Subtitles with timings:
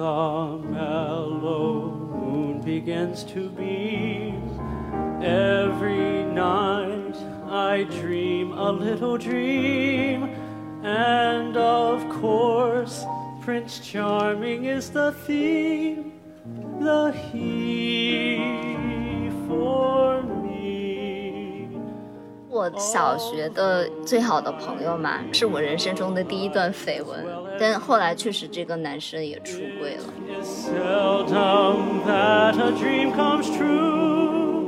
[0.00, 4.42] the mellow moon begins to beam.
[5.22, 7.16] Every night
[7.48, 10.28] I dream a little dream,
[10.82, 13.04] and of course,
[13.40, 16.12] Prince Charming is the theme,
[16.80, 21.68] the he for me.
[22.50, 27.24] 我小学的最好的朋友嘛，是我人生中的第一段绯闻，
[27.61, 30.03] 但后来确实这个男生也出轨了。
[30.27, 34.67] It's seldom that a dream comes true.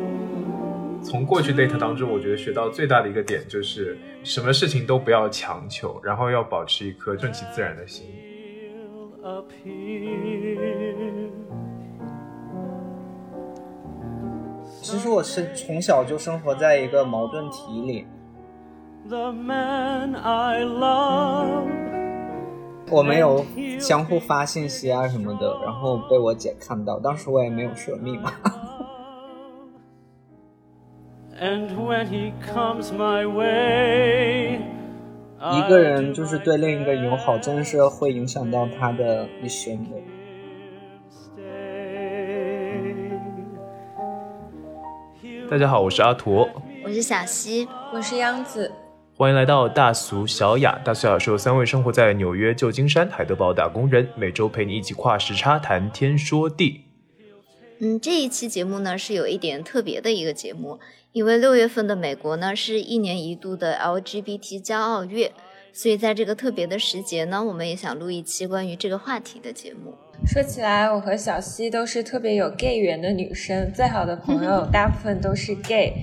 [1.01, 8.05] 从过去 date 当中，我觉得学到最大的一个点就是，什么事情都不要强求，然后要保持一颗顺其自然的心。
[14.83, 18.05] 其实我是从小就生活在一个矛盾体里
[19.09, 21.82] ，The man I love
[22.89, 23.43] 我没有
[23.79, 28.33] 相互发信息啊什么的，然后被我姐看到，当时我也没有设密码。
[31.41, 34.59] And when he comes my way,
[35.39, 39.97] 一个人就是对另一个友好，真的是会影响到他的一生的。
[45.49, 46.47] 大家好，我是阿驼，
[46.83, 48.71] 我是小溪，我是央子，
[49.15, 50.81] 欢迎来到大俗小雅。
[50.83, 56.81] 大俗小雅是由三位生活在纽约、旧金山、海德堡打工人，每周陪你一起跨时差谈天说地。
[57.79, 60.79] 嗯，这一期节目呢是有一点特别的一个节目，
[61.11, 65.31] 因为六月份的美国呢是一年一度的 LGBT 骄傲月，
[65.71, 69.93] 所以在这个特别的时节呢，我们也想录一期关于这个话题的节目。
[70.25, 75.93] 说起来，我和小溪都是特别有 gay 缘的女生，最好的朋友 大部分都是 gay。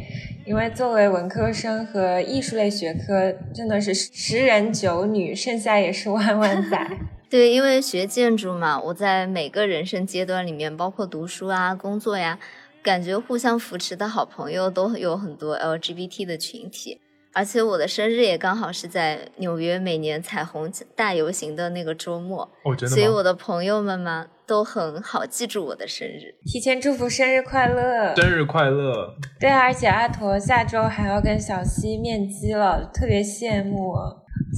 [0.47, 6.99] 因为作为文科生和艺术类学科，真的是十人九女，剩下也是弯弯仔。
[7.29, 12.39] 对，因为学建筑嘛，我在每个人生阶段里面，包括读书啊、工作呀，
[12.83, 17.01] 感觉互相扶持的好朋友都有很多 LGBT 的群体。
[17.33, 23.07] 而且我的生日也刚好是在纽约每年彩虹大游行的那个周末，哦，所以？
[23.07, 26.35] 我的朋友们嘛都很好记住我的生日。
[26.45, 28.13] 提前祝福生日快乐！
[28.17, 29.15] 生日快乐！
[29.39, 33.95] 对啊，而且阿驼下周还要跟小西面基了，特别羡慕。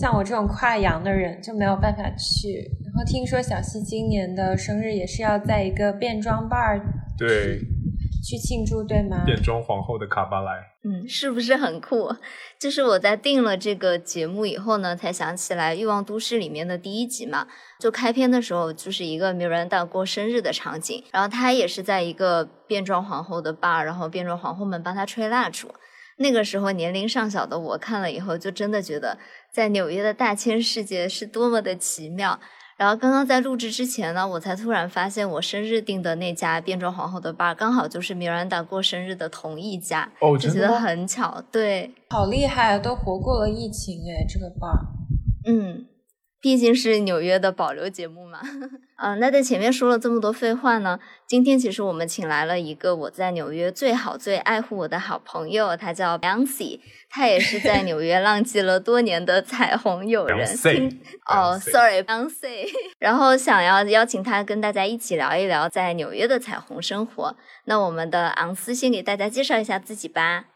[0.00, 2.54] 像我这种跨洋的人就没有办法去。
[2.82, 6.80] 然后听说小西今年的生日也是要在一个变装 bar
[7.18, 7.60] 对，
[8.22, 9.24] 去庆祝，对吗？
[9.26, 10.52] 变装皇后的卡巴莱。
[10.84, 12.14] 嗯，是不是很酷？
[12.58, 17.46] 就是我在定了这个节目以后呢，才想起来《欲望都市》里面的第一集嘛，
[17.80, 25.68] 就开篇的时候就是一个 Miranda 过生日的场景，然后她也是在一个变装皇后的 bar，然后变装皇后们帮她吹蜡烛。
[26.18, 29.18] 那个时候年龄尚小的我看了以后，就真的觉得
[29.52, 32.38] 在纽约的大千世界是多么的奇妙。
[32.82, 40.80] 然后刚刚在录制之前呢，我才突然发现我生日订的那家变装皇后的 bar 刚好就是米兰达过生日的同一家，哦，就觉得真的？
[40.80, 41.40] 很巧。
[41.52, 44.80] 对，好厉害，啊都活过了疫情哎，这个 bar。
[45.46, 45.86] 嗯，
[46.42, 48.40] 毕竟是纽约的保留节目嘛。
[48.98, 60.46] 嗯，那在前面说了这么多废话呢，今天其实我们请来了一个我在纽约最好最爱护我的好朋友，他叫 Bouncy，他也是在纽约浪迹了多年的彩虹友人。
[60.46, 62.66] Bouncy 听 哦，sorry，Bouncy。
[62.98, 67.36] 然后想要邀请他跟大家一起聊一聊在纽约的彩虹生活。
[67.64, 70.46] 那我们的昂斯先给大家介绍一下自己吧。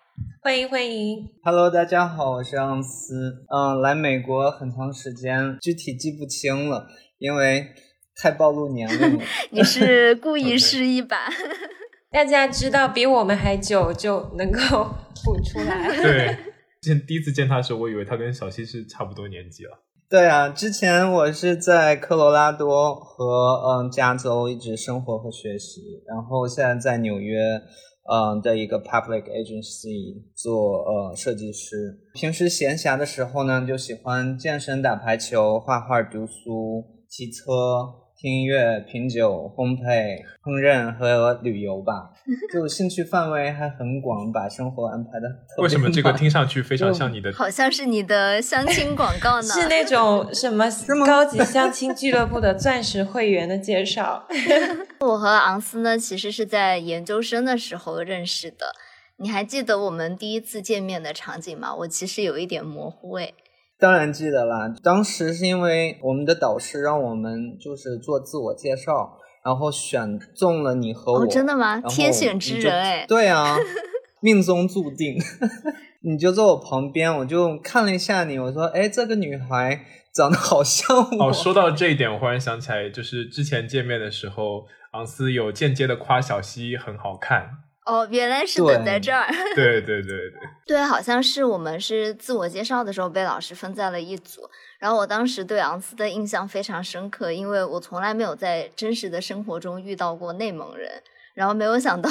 [0.43, 3.45] 欢迎欢迎，Hello，大家好，我是昂斯。
[3.49, 6.87] 嗯，来美国很长时间，具体记不清了，
[7.19, 7.67] 因为
[8.15, 9.25] 太暴露年龄了。
[9.51, 11.29] 你是故意试一把？
[12.13, 14.89] 大家知道比我们还久就能够
[15.25, 15.89] 补出来。
[16.01, 16.37] 对，
[16.81, 19.83] 见第一次见他的时候，我以为他跟小溪是差不多年纪了。
[20.09, 27.61] 对啊，之前我是在科罗拉多和嗯加州一直生活和学习，然后现在在纽约
[28.09, 31.99] 嗯的一个 public agency 做呃设计师。
[32.15, 42.11] 平时闲暇的时候呢，就喜欢健身、打排球、画画、读书、骑车、听音乐、品酒、烘焙、烹饪和旅游吧。
[42.53, 47.33] 就兴趣范围还很广，把生活安排的特别为什么这个听上去非常像你的？
[47.33, 49.43] 好像是你的相亲广告呢。
[49.43, 50.67] 是那种什么
[51.07, 54.27] 高级相亲俱乐部的钻石会员的介绍。
[54.99, 58.75] 我和昂斯呢，其实是在研究生的时候认识的。
[59.19, 61.73] 你还记得我们第一次见面的场景吗？
[61.73, 63.35] 我其实有一点模糊诶。
[63.79, 71.21] 当然记得啦，当时是因为我们的导师让我们就是做自我介绍，然后选中了你和我。
[71.21, 71.81] 哦，真的吗？
[71.83, 73.05] 天选之人哎。
[73.07, 73.57] 对啊，
[74.21, 75.17] 命中注定。
[76.01, 79.85] 你就坐我旁边，我就看了一下你，我说，哎，这个女孩
[80.15, 81.29] 长得好像我。
[81.29, 87.51] 哦，说到这一点，我忽然想起来，就是之前见面的时候，昂斯有间接的夸小溪很好看。
[87.87, 89.27] 哦，原来是等在这儿。
[89.55, 90.33] 对对对对。
[90.67, 94.43] 对，好像是我们是自我介绍的时候被老师分在了一组，
[94.79, 101.03] 然后我当时对昂斯的印象非常深刻，因为我从来没有在真实的生活中遇到过内蒙人。
[101.37, 102.09] 然后没有想到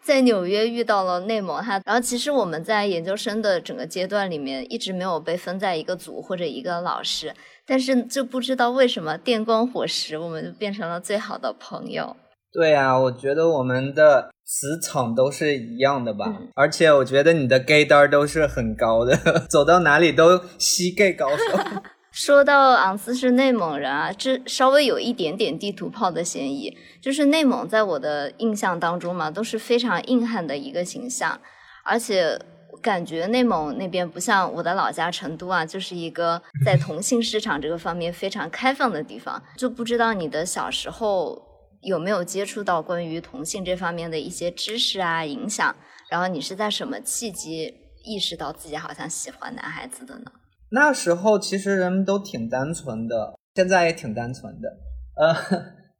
[0.00, 7.34] 在纽约遇到了内蒙他，然后其实我们在研究生的整个阶段里面一直没有被分在一个组或者一个老师，
[7.66, 12.14] 但是就不知道为什么电光火石我们就变成了最好的朋友。
[12.52, 19.14] 对啊，我觉得我们的磁场都是一样的吧，而且我觉得你的 gay 单都是很高的，
[19.50, 21.82] 走到哪里都吸 gay 高 手。
[22.10, 26.74] 说到昂斯是内蒙人啊，这稍微有一点点地图炮的嫌疑。
[27.02, 31.38] 就是内蒙在我的印象当中嘛，都是非常硬汉的一个形象，
[31.84, 32.40] 而且
[32.80, 39.40] 感觉内蒙那边不像我的老家成都啊，就是一个在同性市场这个方面非常开放的地方。
[39.58, 41.40] 就不知道你的小时候
[41.82, 45.74] 有没有接触到关于同性这方面的一些知识啊、影响？
[46.10, 47.72] 然后你是在什么契机
[48.04, 50.32] 意识到自己好像喜欢男孩子的呢？
[50.70, 54.68] 那时候其实人们都挺单纯的，现在也挺单纯的。
[55.16, 55.34] 呃，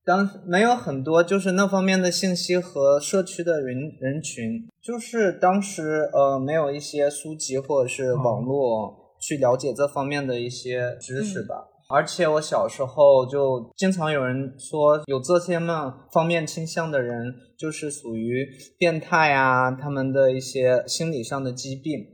[0.05, 11.69] 当没有很多就是那方面的信息和社区的人人群，就是当时呃没有一些书籍或者是网络去了解这方面的一些知识吧。
[11.89, 18.47] 而且我小时候就经常有人说有这些嘛方面倾向的人就是属于
[18.79, 22.07] 变态啊，他们的一些心理上的疾病。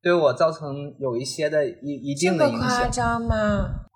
[0.00, 2.68] 对我造成有一些的一一定的影响。
[2.68, 3.34] 夸张吗？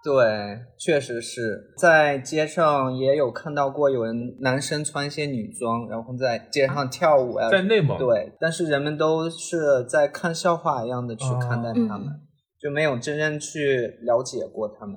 [0.04, 7.48] 对，确实是在街上也有看到过有人男生穿一些女装，然后在街上跳舞啊。
[7.48, 7.96] 在内蒙。
[7.96, 12.20] 对，但是人们都是在看笑话一样的去看待他们，
[12.60, 14.96] 就没有真正去了解过他们，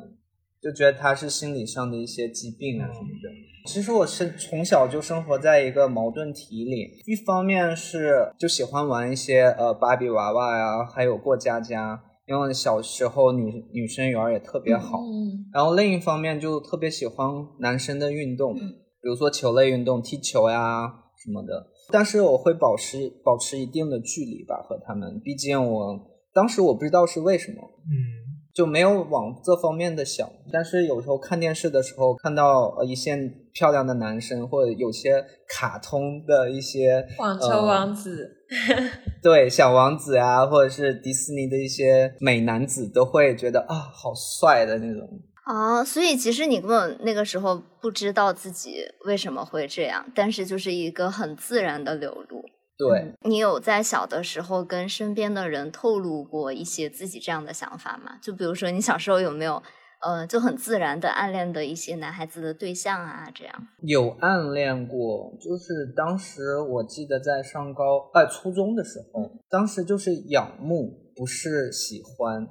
[0.62, 3.30] 就觉得他是心理上的一些疾病啊什么的。
[3.68, 15.00] 其实我是从小就生活在一个矛盾体里，一方面是就喜欢玩一些呃芭比娃娃呀，还有过家家，因为小时候女女生缘也特别好。
[15.00, 15.50] 嗯。
[15.52, 17.28] 然后另一方面就特别喜欢
[17.60, 20.88] 男生的运动，比如说球类运动，踢球呀
[21.24, 21.68] 什么的。
[21.92, 26.00] 但是我会保持保持一定的距离吧和他们，毕竟我
[26.34, 27.62] 当时我不知道是为什么。
[27.88, 28.25] 嗯。
[28.56, 33.18] 就没有往这方面的想，但是有时候看电视的时候，看到呃一些
[33.52, 38.32] 漂亮的男生，或者有些卡通的一些网球王子，
[39.22, 45.06] 对小王子啊，或者是迪士尼的一些美男子，都会觉得啊好帅的那种。
[45.44, 52.42] 啊，所以其实你根本那个时候不知道自己为什么会这样，但是就是一个很自然的流露。
[52.78, 58.18] 对你有在小的时候跟身边的人透露过一些自己这样的想法吗？
[58.22, 59.64] 就比如说你小时候有没有
[60.02, 63.32] 呃就很自然的暗恋的一些男孩子的对象啊？
[63.34, 72.46] 这样有暗恋过，就是当时我记得在上高哎初中的时候，当时就是仰慕，不是喜欢。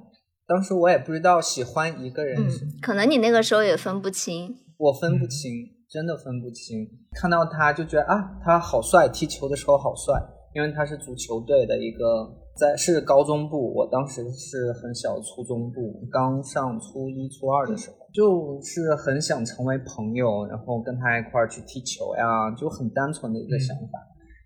[0.47, 2.39] 当时我也不知道喜欢一个人，
[2.81, 5.74] 可能你那个时候也分不清，我分不清。
[5.95, 10.21] 真的分不清，看到他就觉得啊，他好帅，踢球的时候好帅，
[10.53, 12.27] 因为他是足球队的一个，
[12.59, 23.97] 在是高中部，我当时是很小初中部，刚上初一初二的时候，就是很想成为朋友，然后跟他一块儿去踢球呀，就很单纯的一个想法，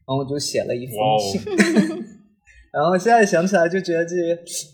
[0.05, 1.41] 然后我就写了一封信，
[2.71, 4.15] 然后现在想起来就觉得这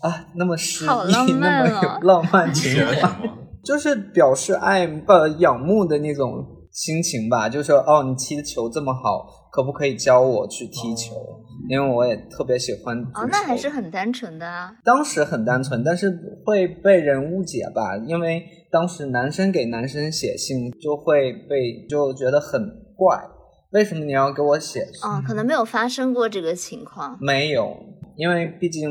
[0.06, 3.30] 啊那么诗意，那么有浪漫情怀，
[3.64, 6.52] 就是表示爱呃仰慕的那种。
[6.76, 11.14] 心情吧，就说哦，你踢的球这么好，可不可以教我去踢球？
[11.70, 12.94] 因为我也特别喜欢。
[13.14, 14.76] 哦，那还是很单纯的啊。
[14.84, 16.10] 当时很单纯，但是
[16.44, 17.96] 会被人误解吧？
[18.06, 22.60] 因为当时男生给男生写信，就会被就觉得很
[22.94, 23.18] 怪。
[23.70, 24.82] 为什么你要给我写？
[25.02, 27.16] 哦，可能没有发生过这个情况。
[27.22, 27.74] 没有，
[28.16, 28.82] 因为毕竟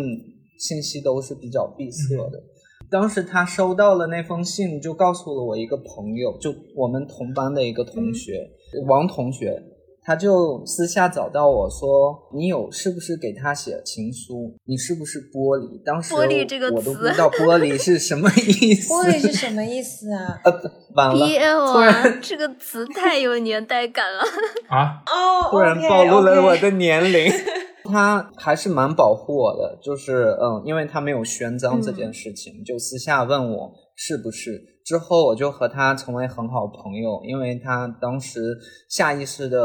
[0.57, 2.41] 信息都是比较闭塞的。
[2.89, 8.49] 当时他收到了那封信，就告诉了我一个朋友，就我们同班的一个同学
[8.87, 9.61] 王同学，
[10.03, 14.55] 他就私下找到我说：“你有是不是给他写情书？
[14.65, 18.93] 你是不是玻璃？”当时玻璃这个词我都不知道玻璃是什么意思。
[18.93, 20.39] 玻璃是什么意思啊？
[20.45, 20.51] 呃，
[20.95, 21.25] 完了。
[21.25, 24.21] L 啊，这个词太有年代感了
[24.69, 25.01] 啊！
[25.07, 27.31] 哦，突然暴露了我的年龄。
[27.85, 34.75] 他还是蛮保护我的，就是嗯，因为他没有宣张这件事情，就私下问我是不是。
[34.85, 38.55] 之后我就和他成为很好朋友，因为他当时
[38.89, 39.57] 下意识的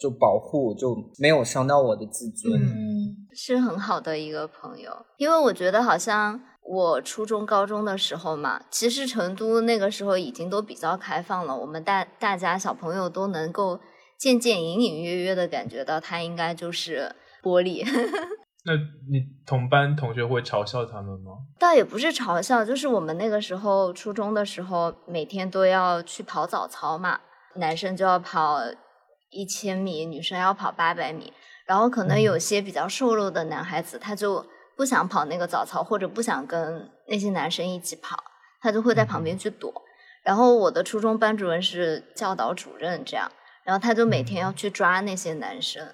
[0.00, 2.62] 就保护，就没有伤到我的自尊。
[2.62, 4.90] 嗯是很好的一个朋友。
[5.16, 13.78] 因为我觉得好像我初中、高中的时候嘛，其实成都那个时候已经都比较开放了，我们大大家小朋友都能够
[14.18, 17.84] 渐渐、隐隐约约的感觉到他应该就是玻璃。
[18.64, 18.74] 那
[19.10, 21.32] 你同班同学会嘲笑他们吗？
[21.58, 27.18] 倒也不是嘲笑，就是我们那个时候初中的时候，每天都要去跑早操嘛，
[27.56, 28.60] 男生就要跑
[29.30, 31.32] 一千米，女生要跑八百米。
[31.66, 34.46] 然后可能有些比较瘦弱的男孩子，他就
[34.76, 38.16] 不想跑那个早操，或者不想跟那些男生一起跑，
[38.60, 39.72] 他就会在旁边去躲。
[40.22, 43.28] 然后我的初中班主任是教导主任，这样，
[43.64, 45.84] 然后他就每天要去抓那些男生。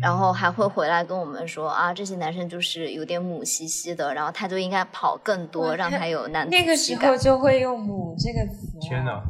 [0.00, 8.78] 然后还会回来跟我们说啊，这些男生就是有点母兮兮的，然后他就应该跑更多，让他有男子那个时候就会用“母”这个词。
[8.80, 9.20] 天呐！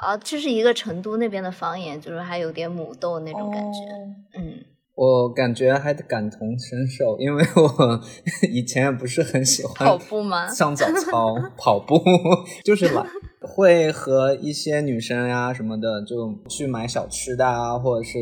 [0.00, 3.78] 啊，这是一个成都那边的方言，就是还有点母豆那种感觉。
[4.38, 4.58] 嗯，
[4.94, 8.00] 我感觉还感同身受，因为我
[8.52, 10.46] 以前也不是很喜欢跑步吗？
[10.48, 11.98] 上早操跑步
[12.62, 13.06] 就是懒，
[13.40, 18.18] 会和一些女生呀什么的就去买小吃的啊，或者是。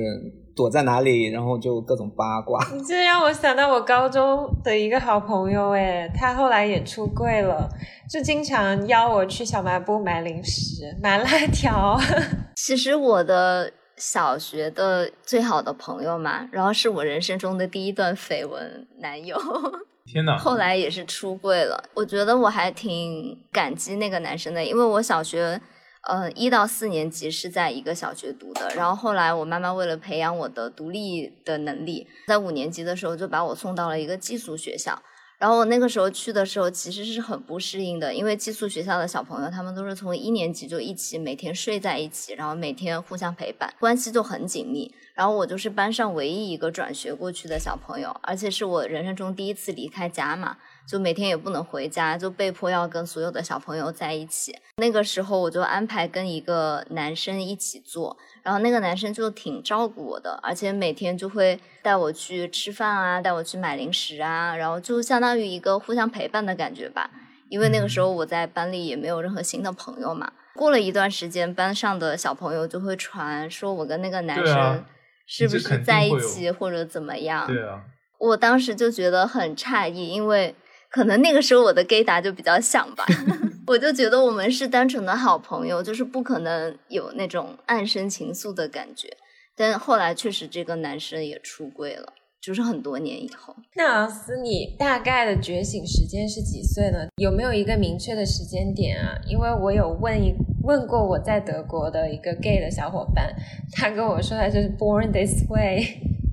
[0.55, 2.63] 躲在哪里，然后就各种八卦。
[2.73, 7.69] 你这让我想到我高中的一个好朋友，哎，他后来也出柜了，
[8.11, 11.99] 就经常邀我去小卖部买零食，买辣条。
[12.57, 19.37] 其实我的小学的最好的朋友嘛，然后是我人生中的第一段绯闻男友。
[20.05, 20.37] 天呐！
[20.37, 25.61] 后来也是出柜了，我觉得我还挺感激那个男生的，因为我小学。
[26.09, 35.01] 嗯，一到四年级是在一个小学读的，然后后来我妈妈为了培养我的独立的能力，在五年级的时候就把我送到了一个寄宿学校。
[35.39, 44.93] 然后我那个时候去的时候其实是很不适应的，因为寄宿学校的小朋友他们都是从一年级就一起每天睡在一起，然后每天互相陪伴，关系就很紧密。
[45.15, 50.57] 然后我就是班上唯一一个转学过去的小朋友，而且是我人生中第一次离开家嘛。
[50.87, 54.55] 就每天也不能回家，就被迫要跟所有的小朋友在一起。
[54.77, 67.11] 那个时候我就安排跟一个男生一起做，然后那个男生就挺照顾我的，而且每天就会带我去吃饭啊，带我去买零食啊，然后就相当于一个互相陪伴的感觉吧。
[67.49, 70.33] 因为那个时候我在班里也没有任何新的朋友嘛。
[70.57, 74.85] 过了一段时间，班上的小朋友就会传说我跟那个男生
[75.27, 77.47] 是不是在一起或者怎么样。
[77.47, 77.83] 对啊，
[78.19, 80.55] 我当时就觉得很诧异，因为。
[80.93, 83.07] 可能那个时候我的 gay 答就比较像吧，
[83.67, 89.09] 我就觉得我们是单纯的好朋友，就是不可能有那种暗生情愫的感觉。
[89.57, 93.57] 但后来确实这个男生也出柜了，就是很多年以后。
[93.75, 97.07] 那昂斯，你大概的觉醒时间是几岁呢？
[97.17, 99.17] 有没有一个明确的时间点啊？
[99.27, 103.35] 因为我有问一问过我在德国的一个 gay 的小伙伴，
[103.73, 105.83] 他跟我说他就是 born this way，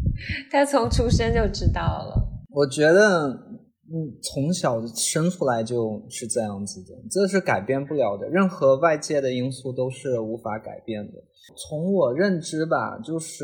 [0.51, 2.27] 他从出生就知道了。
[2.49, 3.47] 我觉得。
[3.91, 8.29] 嗯，从小生出来就是这样子的，这是改变不了的。
[8.29, 11.13] 任何外界的因素都是无法改变的。
[11.57, 13.43] 从我认知吧，就是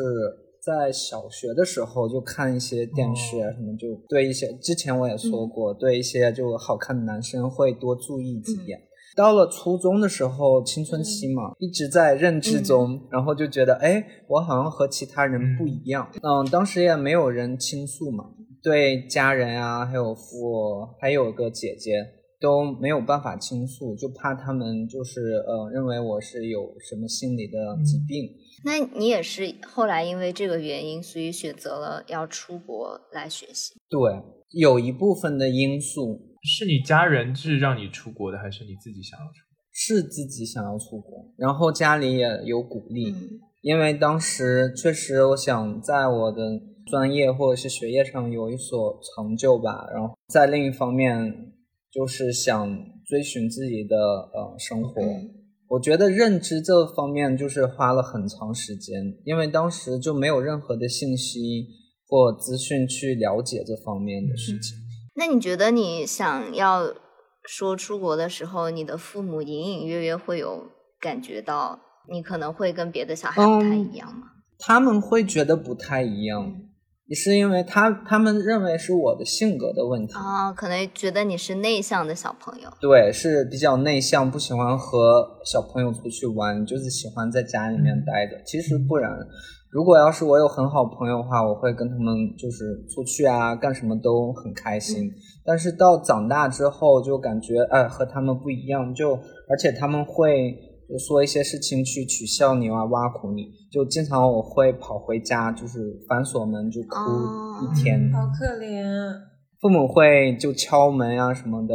[0.61, 8.79] 在小学的时候就看一些电视啊什么，就对一些之前我也说过，对一些就好看的男生会多注意几眼。
[9.15, 16.11] 到了初中的时候，青春期嘛，一直在认知中，然后就觉得，哎，我好像和其他人不一样。
[16.21, 18.25] 嗯，当时也没有人倾诉嘛。
[18.65, 21.91] 对家人啊，还有父，还有个姐姐
[22.41, 28.27] 都没有办法倾诉，就怕他们就是呃认为我是有什么心理的疾病。
[28.63, 33.75] 那你也是后来因为这个原因，所以选择了要出国来学习？
[33.87, 33.99] 对，
[34.49, 39.55] 有一部分的因素是你家人是让你出国的，还是你自己想要出国？
[39.71, 43.13] 是自己想要出国，然后家里也有鼓励，
[43.61, 46.41] 因为当时确实我想在我的。
[46.85, 51.53] 专业或者是学业上有一所成就吧，然后在另一方面
[51.91, 55.01] 就是想追寻自己的呃生活。
[55.67, 61.67] 我觉得认知这方面就是花了很长时间，因为当时就没有任何的信息
[62.07, 64.77] 或资讯去了解这方面的事情。
[65.15, 66.93] 那你觉得你想要
[67.47, 70.65] 说出国的时候，你的父母隐隐约约会有
[70.99, 71.79] 感觉到
[72.11, 74.27] 你可能会跟别的小孩不太一样吗？
[74.59, 76.55] 他们会觉得不太一样。
[77.07, 88.41] 也是因为他他们认为是我的性格的问题啊，可能觉得你是内向的小朋友，对，是比较内向，不喜欢和小朋友出去玩，就是喜欢在家里面待着。
[88.43, 89.11] 其实不然，
[89.69, 95.11] 如果要是我有很好朋友的话，我会跟他们就是出去啊，干什么都很开心。
[95.45, 99.13] 但是到长大之后，就感觉哎和他们不一样，就
[99.47, 100.57] 而且他们会
[100.87, 108.11] 就说一些事情去取笑你啊，挖苦你，就经常我会跑回家，就是反锁门就哭哦一天。
[108.13, 109.13] 好可怜啊！
[109.61, 111.73] 父母会就敲门啊什么的，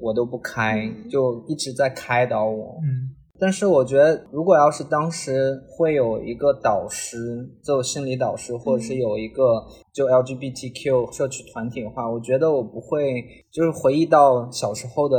[0.00, 2.76] 我都不开，嗯就一直在开导我。
[2.82, 7.16] 嗯，但是我觉得，如果要是当时会有一个导师，
[7.64, 15.16] 就心理导师，或者是有一个就 LGBTQ 社区团体的话，我觉得我不会就是回忆到小时候的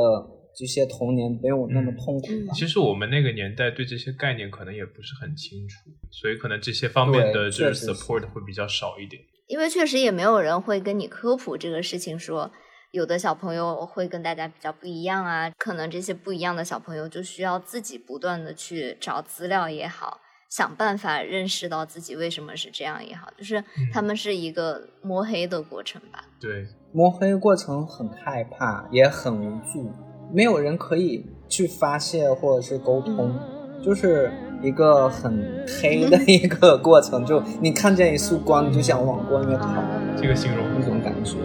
[0.56, 2.54] 这些童年没有那么痛苦吧。
[2.54, 9.22] 其实我们那个年代对这些概念可能也不是很清楚，所以可能这些方面的就是 support 会比较少一点。
[9.48, 12.52] 因为确实也没有人会跟你科普这个事情说。
[12.94, 26.24] 有的小朋友会跟大家比较不一样啊，可能这些不一样的小朋友就需要自己不断的去找资料也好，想办法认识到自己为什么是这样也好，就是他们是一个摸黑的过程吧。
[26.40, 29.92] 对，摸黑过程很害怕，也很无助，
[30.34, 33.32] 没有人可以去发泄或者是沟通，
[33.84, 34.32] 就是
[34.64, 37.24] 一个很黑的一个过程。
[37.24, 39.84] 就你看见一束光，你就想往光里面跑，
[40.20, 41.38] 这个形容那种感觉。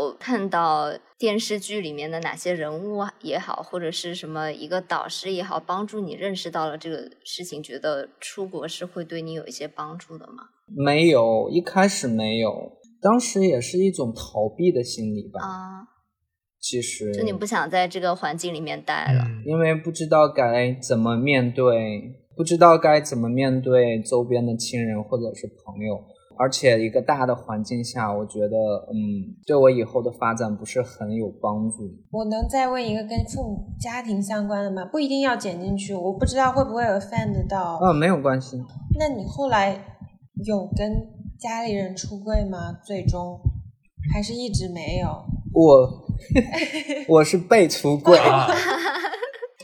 [0.00, 10.44] 有看到电视剧里面的哪些人物啊也好，或者是什么一个导师也好，帮助你认识到了这个事情，觉得出国是会对你有一些帮助的吗？
[10.76, 15.40] 没有，一开始没有，当时也是一种逃避的心理吧。
[15.40, 15.86] 啊，
[16.60, 19.24] 其实就你不想在这个环境里面待了。
[19.24, 22.02] 嗯，因为不知道该怎么面对，
[22.36, 26.02] 不知道该怎么面对周边的亲人或者是朋友，
[26.38, 28.56] 而且一个大的环境下，我觉得，
[28.92, 31.90] 嗯，对我以后的发展不是很有帮助。
[32.10, 34.84] 我能再问一个跟父母家庭相关的吗？
[34.84, 37.78] 不一定要剪进去，我不知道会不会 offend 到。
[37.82, 38.56] 啊，没有关系，
[38.98, 39.72] 那你后来
[40.44, 40.92] 有跟
[41.38, 42.72] 家里人出柜吗？
[42.84, 43.40] 最终
[44.12, 45.08] 还是一直没有？
[45.52, 46.06] 我
[47.08, 48.46] 我是被出柜，啊，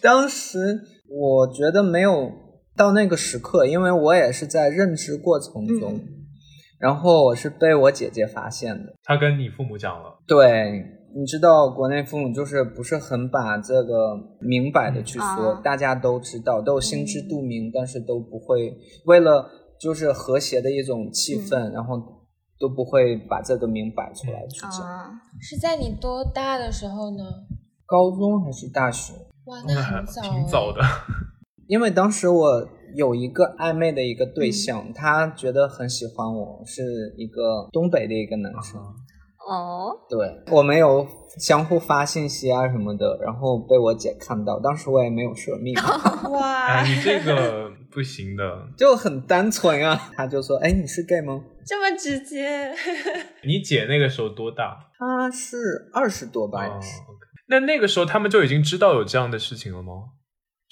[0.00, 2.30] 当时我觉得没有
[2.74, 6.00] 到那个时刻，因为我也是在认知过程中，
[6.82, 8.92] 然后我是被我姐姐发现的。
[9.04, 19.48] 她跟你父母讲了，对，你知道国内父母就是不是很把这个明摆的去说，啊大家都知道，都心知肚明，但是都不会为了
[19.80, 22.02] 就是和谐的一种气氛，然后
[22.58, 24.80] 都不会把这个明摆出来去讲。
[24.80, 27.22] 啊，是在你多大的时候呢？
[27.86, 29.12] 高中还是大学？
[29.44, 30.80] 哇，那那还很早、挺早的。
[31.68, 38.81] 因为当时我有一个暧昧的一个对象，他觉得很喜欢我，是一个东北的一个男生。
[39.44, 41.07] 哦，对，我们有
[41.40, 45.83] 相互发信息啊什么的，然后被我姐看到，当时我也没有设密码，
[46.31, 50.11] 哇，哎，你这个不行的，就很单纯啊。
[50.14, 52.72] 他就说：“哎，你是 gay 吗这么直接？
[53.44, 55.57] 你姐那个时候多大？？”她是
[55.92, 56.92] 二十多吧，哦也是。
[57.48, 59.92] 那那个时候他们就已经知道有这样的事情了吗？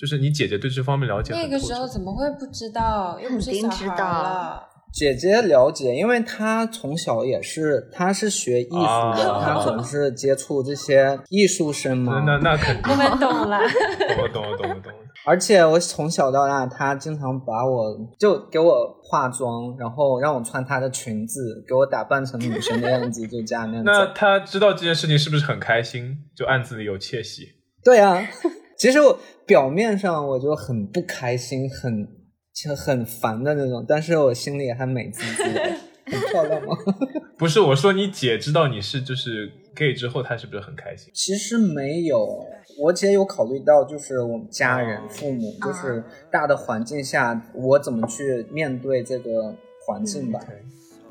[0.00, 3.20] 就是你姐姐对这方面了解很那个时候怎么会不知道？
[3.20, 4.62] 又不是肯定小孩知道了。
[4.92, 12.24] 姐姐了解，因为她从小也是，她是学艺术的，啊她总是接触这些艺术生嘛。
[12.26, 13.58] 那那肯定我，们懂了，
[14.20, 14.98] 我懂了懂了懂了。
[15.26, 24.12] 而且我从小到大，她经常把我就给我化妆，然后让我穿她的裙子，给我打扮成女生的样子，就这样那样那子。
[24.16, 26.16] 他知道这件事情是不是很开心？
[26.34, 27.46] 就暗自里有窃喜。
[27.84, 28.18] 对啊，
[28.80, 32.08] 其实我表面上我就很不开心，很
[32.54, 35.60] 就很烦的那种，但是我心里还美滋滋的，
[36.06, 36.74] 很漂亮吗？
[37.36, 41.12] 不是我说，你姐知道你是就是 gay 之后，她是不是很开心？
[41.14, 42.26] 其实没有，
[42.80, 49.54] 我姐有考虑到，就是我们家人、哦父母，就是大的环境下，我怎么去面对这个
[49.86, 50.40] 环境吧。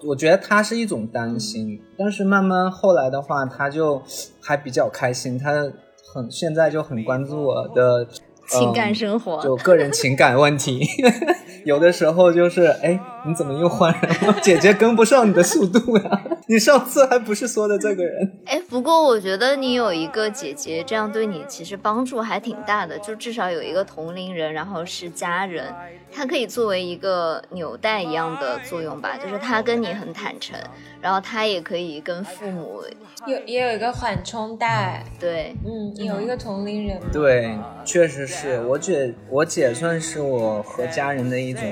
[0.07, 4.01] 我觉得她是一种担心，但是慢慢后来的话，她就
[4.41, 5.71] 还比较开心，她
[6.13, 8.07] 很现在就很关注我的。
[8.49, 10.79] 情感嗯生活就个人情感问题，
[11.65, 14.39] 有的时候就是，哎，你怎么又换人了？
[14.41, 16.21] 姐姐跟不上你的速度呀！
[16.47, 18.39] 你上次还不是说的这个人？
[18.45, 25.65] 哎，不过我觉得你有一个姐姐，这样对你其实帮助还挺大的，就至少有一个同龄人，然后是家人，
[26.11, 30.57] 她可以作为一个纽带一样的作用吧，就是她跟你很坦诚，
[31.01, 32.81] 然后她也可以跟父母
[33.27, 37.55] 有也有一个缓冲带，对，嗯，有一个同龄人，对，
[37.85, 41.63] 确实是我姐，我姐算是我和家人的一种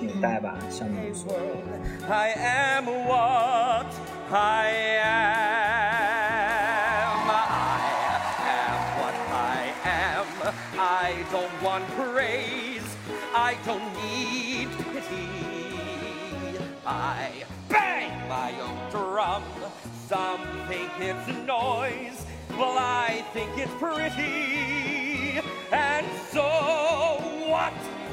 [0.00, 0.88] 纽带吧，相
[1.22, 1.64] world,
[2.08, 3.94] I am what
[4.30, 4.68] I
[5.00, 5.44] am.
[7.30, 8.12] I
[8.46, 10.26] am what I am.
[10.78, 12.96] I don't want praise.
[13.34, 15.28] I don't need pity.
[16.86, 19.42] I bang my own drum.
[20.06, 22.26] Some think it's noise.
[22.50, 25.40] Well, I think it's pretty.
[25.72, 26.44] And so
[27.48, 27.72] what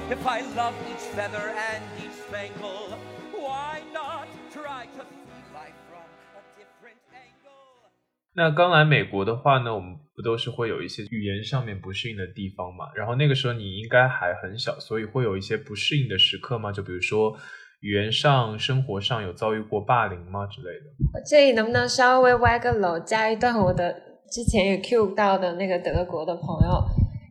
[0.09, 2.95] if I love each feather and each spangle?
[3.35, 6.07] Why not try to see life from
[6.39, 7.91] a different angle?
[8.33, 12.85] 那刚来美国的话呢，我们不都是会有一些语言上面不适应的地方嘛？
[12.95, 16.71] 然后那个时候你应该还很小，所以会有一些不适应的时刻吗？
[16.71, 17.35] 就比如说
[17.81, 20.85] 语言上、生活上有遭遇过霸凌吗之类的？
[21.13, 23.93] 我这里能不能稍微歪个楼，加一段我的
[24.31, 26.85] 之前也 Q 到的那个德国的朋友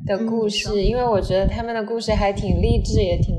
[0.06, 3.34] 的故事，嗯因为我觉得他们的故事还挺励志，也挺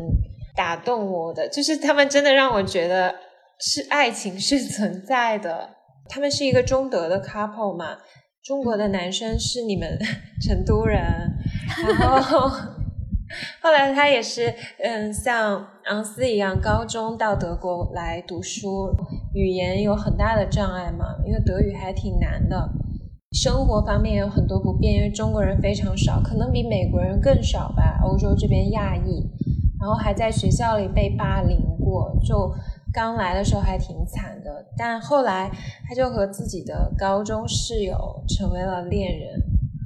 [0.56, 1.48] 打动我的。
[1.50, 3.16] 就是他们真的让我觉得
[3.60, 5.70] 是爱情是存在的。
[6.10, 7.98] 他们是一个中德的 couple 嘛，
[8.44, 9.98] 中国的男生是你们
[10.42, 11.02] 成都人，
[12.00, 12.50] 然后
[13.62, 18.94] 后来他也是嗯，像昂斯一样，高中到德国来读书，
[19.34, 22.70] 语言有很大的障碍嘛，因为德语还挺难的。
[23.32, 28.02] 生活方面有很多不便，因为中国人非常少，可能比美国人更少吧。
[28.04, 29.24] 欧洲这边亚裔，
[29.82, 32.54] 然后还在学校里被霸凌过，就
[32.94, 34.66] 刚来的时候还挺惨的。
[34.78, 35.50] 但后来
[35.90, 39.32] 他就和自己的高中室友成为了恋人，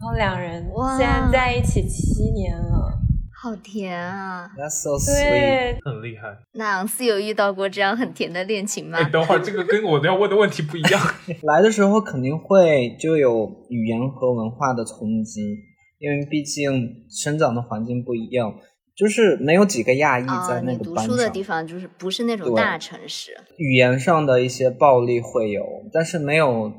[0.02, 2.92] 然后两人哇现在在一起七年了。
[3.38, 5.78] 好甜啊！That's so sweet。
[5.86, 6.36] 很厉害。
[6.54, 9.10] 那昂斯有遇到过这样很甜的恋情吗哎，？
[9.12, 11.00] 等会儿这个跟我要问的问题不一样。
[11.44, 15.42] 来的时候肯定会就有语言和文化的冲击，
[16.00, 18.52] 因为毕竟生长的环境不一样，
[18.96, 21.08] 就是没有几个亚裔啊、在那你个班上。
[21.08, 26.72] 读书的地方就是不是那种大城市，语言上的一些暴力会有，但是没有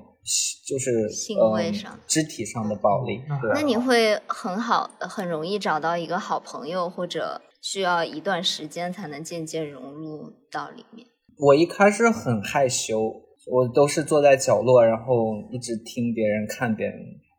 [0.66, 3.18] 就是行为上呃、肢体上的暴力。
[3.42, 11.06] 对那你会很好、很容易找到一个好朋友，或者需要一段时间才能渐渐融入到里面。
[11.38, 13.12] 我一开始很害羞，
[13.46, 16.96] 我都是坐在角落，然后一直听别人看别人。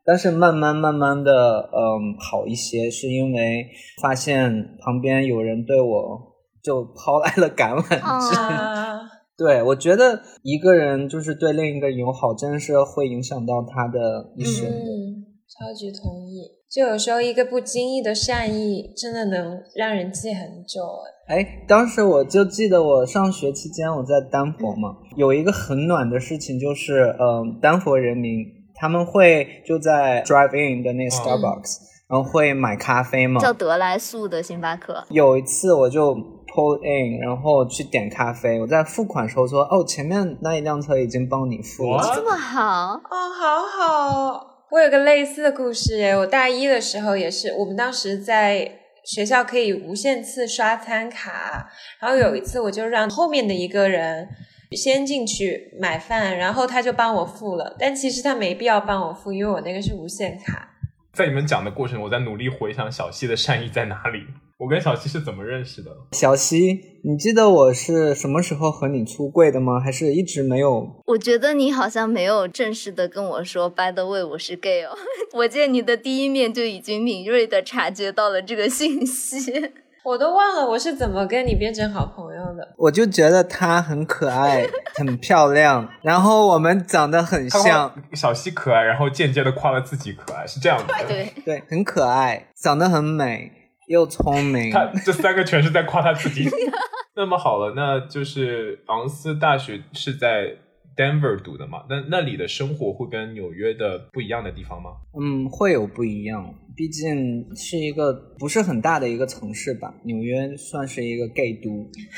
[0.07, 3.67] 但是慢慢慢慢的，嗯，好一些，是因为
[4.01, 6.17] 发现旁边有人对我
[6.63, 8.39] 就抛来了橄榄枝。
[8.39, 9.01] 啊，
[9.37, 14.65] 对，我觉得一个人就是对另一个人友好，真的是会影响到他的一生。
[14.69, 16.55] 嗯，超级同意。
[16.71, 20.81] 就有时候一个不经意的善意，真的能让人记很久。
[21.27, 28.39] 哎，哎，当时我就记得我上学期间我在丹佛嘛，有一个很暖的事情，就是嗯，丹佛人民
[28.79, 33.41] 他们会就在 drive in 的那个 Starbucks，、然后会买咖啡嘛。
[33.41, 36.15] 叫德莱速的星巴克，有一次我就
[36.47, 42.13] pull in，然后去点咖啡，我在付款时候说，哦，前面那一辆车已经帮你付了。
[42.15, 44.53] 这么好，哦，好好。
[44.69, 48.69] 我有个类似的故事耶，我大一的时候也是，我们当时在
[49.05, 51.69] 学校可以无限次刷餐卡，
[52.01, 54.27] 然后有一次我就让后面的一个人
[54.71, 60.73] 先进去买饭，然后他就帮我付了，但其实他没必要帮我付，因为我那个是无限卡。
[61.13, 64.19] 在你们讲的过程，我在努力回想小溪的善意在哪里。
[64.57, 65.91] 我跟小溪是怎么认识的？
[66.13, 69.79] 小溪，你记得我是什么时候和你出柜的吗？
[69.79, 71.03] 还是一直没有？
[71.05, 74.97] 我觉得你好像没有正式的跟我说，by the way，我是 gay 哦。
[75.33, 79.71] 我见你的第一面就已经敏锐的察觉到了这个信息。
[80.07, 82.65] 我都忘了我是怎么跟你变成好朋友的。
[82.77, 84.65] 我就觉得她很可爱，
[84.95, 90.93] 很漂亮，然后我们长得很像，小溪可爱，然后间接的夸了自己可爱，是这样的。
[91.05, 93.51] 对， 对，很可爱，长得很美，
[93.89, 94.71] 又聪明。
[94.71, 96.49] 他这三个全是在夸他自己。
[97.17, 100.55] 那么好了，那就是昂斯大学是在
[100.97, 101.83] Denver 读的嘛？
[101.89, 104.89] 那那里的生活会跟纽约的不一样的地方吗？
[105.19, 109.93] 嗯，会有不一样，毕竟是一个不是很大的一个城市吧。
[110.03, 111.69] 纽约算是一个 gay 都，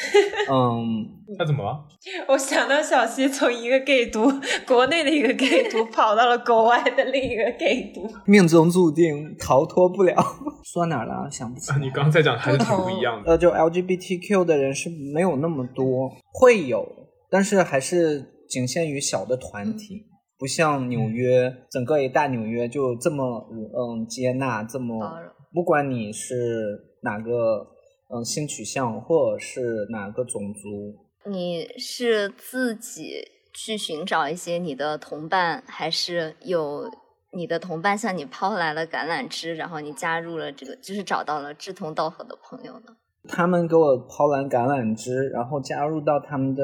[0.50, 1.06] 嗯，
[1.38, 1.86] 那怎么了？
[2.30, 4.32] 我想到小溪从一个 gay 都，
[4.66, 8.02] 国内的一个 gay 都，跑到了国外的另一个 gay 都。
[8.26, 10.16] 命中注定逃脱不了。
[10.64, 11.30] 说哪儿了？
[11.30, 11.80] 想不起来。
[11.80, 13.32] 你刚刚在讲还是挺不一样的。
[13.32, 16.88] 呃，就 LGBTQ 的人是没有那么多，会有，
[17.30, 20.08] 但是还是仅限于小的团体，
[20.38, 27.68] 不像纽约，整个一大纽约就这么嗯接纳，这么包容不管你是哪个
[28.14, 36.90] 嗯性取向或者是哪个种族，你是自己去寻找一些你的同伴，还是有
[37.32, 42.96] 你的同伴向你抛来了橄榄枝，然后你加入了这个，就是找到了志同道合的朋友呢？
[43.28, 46.64] 他们给我抛篮橄榄枝，然后加入到他们的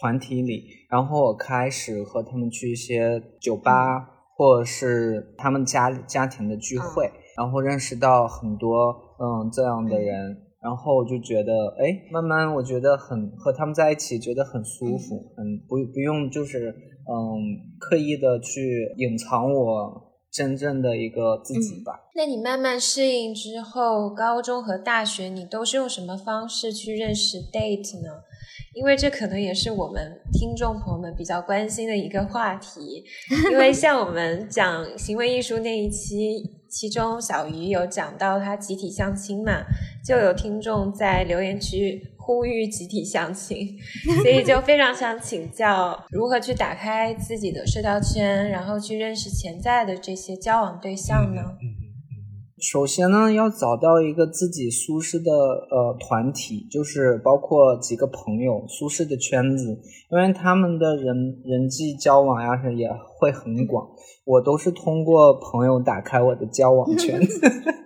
[0.00, 22.08] 团体里，然后我开始和他们去一些酒吧，或者是他们家家庭的聚会，然后认识到很多嗯这样的人，然后我就觉得，哎，慢慢我觉得很和他们在一起，觉得很舒服，很不不用就是嗯刻意的去隐藏我真正的一个自己吧。
[22.14, 28.10] 那你慢慢适应之后，高中和大学你都是用什么方式去认识 date 呢？
[28.72, 33.04] 因为这可能也是我们听众朋友们比较关心的一个话题。
[33.50, 39.64] 因为像我们讲行为艺术那一期，其中小鱼有讲到他集体相亲嘛，
[40.06, 43.66] 就有听众在留言区呼吁集体相亲，
[44.22, 51.42] 所以就非常想请教如何去打开自己的社交圈，然后去认识潜在的这些交往对象呢？
[52.62, 59.80] 首先呢，要找到一个自己舒适的呃团体，就是包括几个朋友舒适的圈子，
[60.10, 62.86] 因为他们的人人际交往呀是也
[63.18, 63.88] 会很广。
[64.26, 67.40] 我都是通过朋友打开我的交往圈子，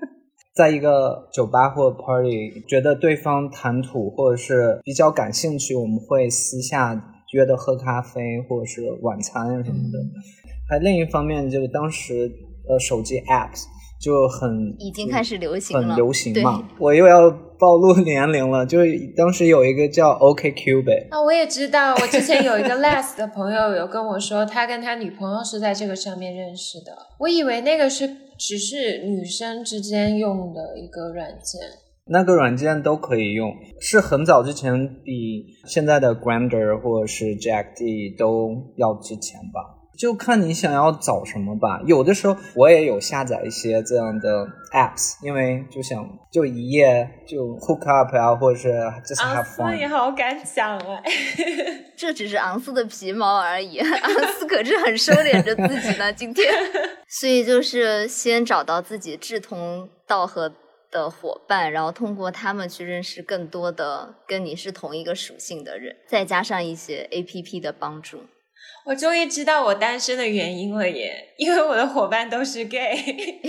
[0.55, 6.95] 在一个酒吧或者 party，觉得对方谈吐或者是比较感兴趣，我们会私下
[7.33, 9.99] 约的喝咖啡或者是晚餐什么的。
[10.69, 12.31] 还另一方面，就是当时
[12.69, 13.65] 呃手机 apps
[14.05, 16.63] 就很已经开始流行了，很流行嘛。
[16.79, 26.93] 我又要暴露年龄了，就是当时有一个叫 OKCupid，啊，我也知道，我之前有一个 Les 的朋友有跟我说，他跟他女朋友是在这个上面认识的。
[27.19, 28.07] 我以为那个是
[28.39, 31.63] 只是女生之间用的一个软件。
[32.07, 39.81] 那个软件都可以用，是很早之前比现在的 Grander 或者是 Jack D 都要之前吧。
[39.97, 41.81] 就看你想要找什么吧。
[41.87, 48.69] 有的时候我也有下载一些这样的 apps，因为就想就一夜就 hook up 啊，或者是
[49.07, 49.89] just have 斯你 fun。
[49.89, 51.03] 好敢讲哎！
[51.97, 56.13] 这只是昂斯的皮毛而已， 昂斯可是很收敛着自己呢。
[56.13, 56.47] 今天，
[57.09, 60.53] 所以就是先找到自己志同道合
[60.91, 68.25] 的伙伴，然后通过他们去认识更多的跟你是同一个属性的人，再加上一些 A P P 的帮助。
[68.87, 72.95] 我终于知道我单身的原因了耶，因为我的伙伴都是 gay。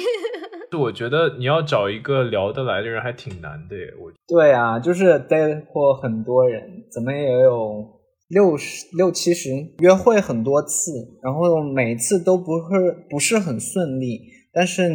[0.72, 3.84] 就我觉得你要找一个聊得来的人还挺难的耶。
[4.00, 7.86] 我对啊，就是待过很多人，怎么也有
[8.30, 14.22] 六十六七十约会很多次，然后每次都不是不是很顺利，
[14.54, 14.90] 但是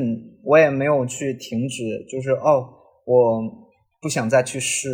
[0.44, 2.66] 我也没有去停止，就是哦，
[3.04, 3.42] 我
[4.00, 4.88] 不想再去试，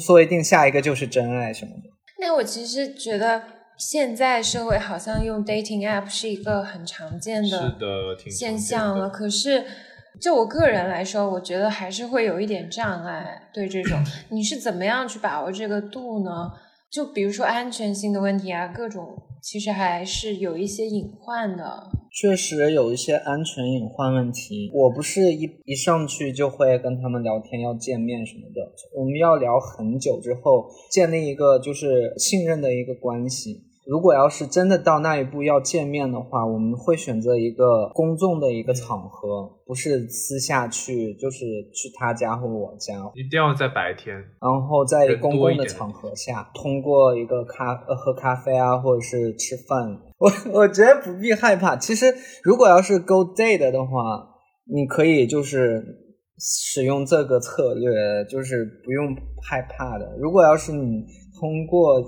[0.00, 1.90] 说一定下一个就是真爱什么的。
[2.20, 3.42] 那我其实觉得
[3.76, 7.76] 现在社会好像用 dating app 是一个很常见的，
[8.30, 9.08] 现象了。
[9.08, 9.64] 的可是
[10.20, 13.48] 就我个人来说，我觉得还是会有一点障碍。
[13.52, 13.98] 对这种，
[14.30, 16.52] 你是怎么样去把握这个度呢？
[16.90, 21.88] 就比如说安全性的问题啊，各种其实还是有一些隐患的。
[22.14, 24.70] 确实有一些安全隐患问题。
[24.72, 33.64] 我不是一一上去就会跟他们聊天要见面什么的，我们要聊很久之后，建立一个就是信任的一个关系。
[33.84, 44.14] 如果要是真的到那一步要见面的话，我们会选择一个公众的一个场合，不是私下去，就是去他家或我家，一定要在白天。
[44.40, 51.76] 然后在公共的场合下，通过一个咖呃喝咖啡啊，或者是吃饭，我 我觉得不必害怕。
[51.76, 52.06] 其实
[52.42, 54.26] 如果要是 go date 的话，
[54.66, 55.84] 你可以就是
[56.38, 60.16] 使用这个策略，就是不用害怕的。
[60.18, 61.04] 如果要是你
[61.38, 62.00] 通过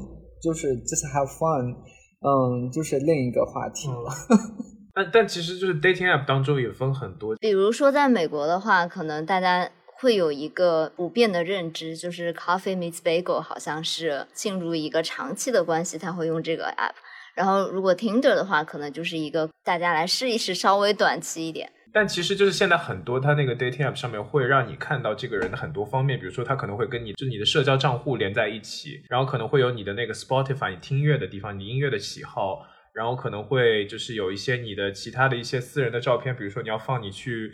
[0.43, 1.75] 就是 just have fun，
[2.21, 4.11] 嗯，就是另一个话题了。
[4.95, 16.95] 但但其实就是 dating app 当中也分很多，比如说在美国的话，可能大家会有一个普遍的认知，就是 Coffee meets Bagel 好像是进入一个长期的关系，他会用这个 app。
[17.37, 21.71] 然后如果 Tinder 的话，可能就是一个大家来试一试，稍微短期一点。
[21.93, 37.53] 但其实就是现在很多它那个 dating app 上面会让你看到这个人的很多方面，比如说他可能会跟你就你的社交账户连在一起，然后可能会有你的那个 Spotify 你听音乐的地方，你音乐的喜好，然后可能会就是有一些你的其他的一些私人的照片，比如说你要放你去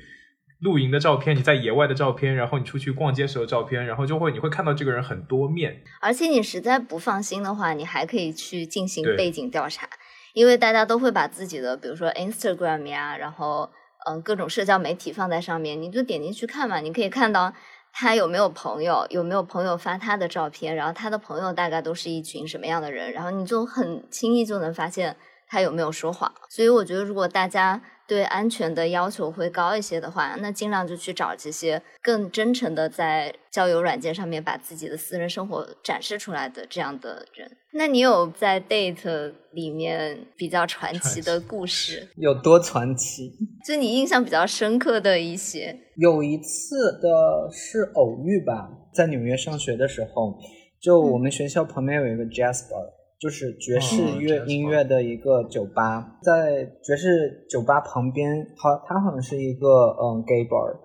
[0.63, 9.89] 露营的照片，你在野外的照片，然后你出去逛街时候的照片，然后就会你会看到这个人很多面，而且你实在不放心的话，你还可以去进行背景调查，
[10.35, 13.69] 因为大家都会把自己的，比如说 Instagram 呀，然后
[14.07, 17.53] 嗯各种社交媒体放在上面，你就点进去看嘛，你可以看到
[17.93, 25.17] 他有没有朋友，有没有朋友发他的照片，然后他的朋友大概都是一群什么样的人，然后你就很轻易就能发现
[25.53, 26.33] 他有没有说谎。
[26.49, 37.51] 所以我觉得，如果大家对安全的要求会高一些的话，那尽量就去找这些更真诚的在交友软件上面把自己的私人生活展示出来的这样的人。
[37.75, 43.31] 那你有在 date 里面比较传奇的故事，有多传奇？
[43.67, 45.79] 就你印象比较深刻的一些？
[45.97, 50.39] 有一次的是偶遇吧，在纽约上学的时候，
[50.81, 53.02] 就我们学校旁边有一个 bar。
[53.23, 59.69] 就是爵士乐音乐的一个酒吧，在爵士酒吧旁边，好，它好像是一个
[60.03, 60.77] 嗯 gay bar，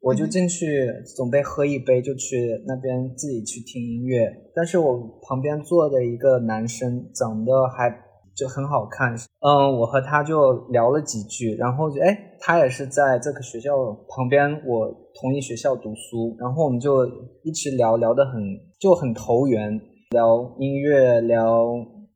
[0.00, 4.26] 我就进去准备喝一杯，就去那边自己去听音乐。
[4.52, 7.88] 但是我旁边坐的一个男生长得还
[8.34, 13.76] 就很好看，嗯，我和他就聊了几句，然后就哎，他也是在这个学校
[14.08, 17.06] 旁边，我同一学校读书，然后我们就
[17.44, 18.42] 一直聊聊得很
[18.80, 19.80] 就很投缘。
[20.10, 21.66] 聊音乐，聊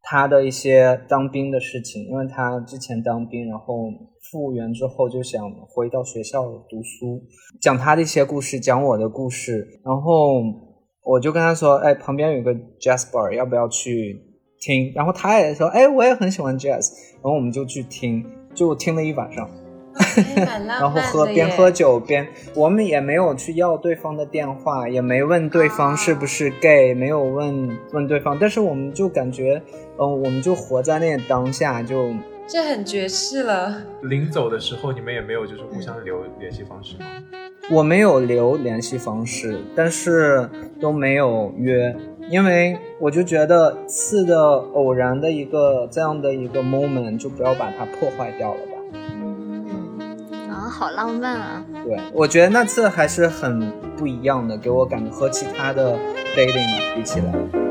[0.02, 3.90] 他的一些当兵的事情，因为他之前当兵，然后
[4.30, 7.20] 复员之后就想回到学校读书，
[7.60, 10.40] 讲他的一些故事，讲我的故事，然后
[11.04, 14.22] 我就跟他说，哎，旁边有个 jazz bar，要不要去
[14.60, 14.92] 听？
[14.94, 18.24] 然后他也说，哎，我也很喜欢 jazz，然后我们就去听，
[18.54, 19.50] 就听了一晚上。
[20.66, 29.62] 然后喝边喝酒边，我们也没有去要对方的电话，也没问对方是不是 gay，没有问问对方，但是我们就感觉，
[29.98, 32.10] 嗯，我们就活在那当下，就
[32.46, 33.82] 这很爵士了。
[34.02, 37.06] 临走的时候，你们也没有就是互相留联系方式吗？
[37.70, 40.48] 我没有留联系方式，但是
[40.80, 41.94] 都没有约，
[42.28, 48.60] 因为我就觉得次的偶然的一个这样的一个 moment，就不要把它破坏掉了。
[50.70, 51.64] 好浪漫啊！
[51.84, 55.98] 对，我觉得那次还是很不一样的，给我感觉和其他的
[56.36, 57.69] dating 比起来。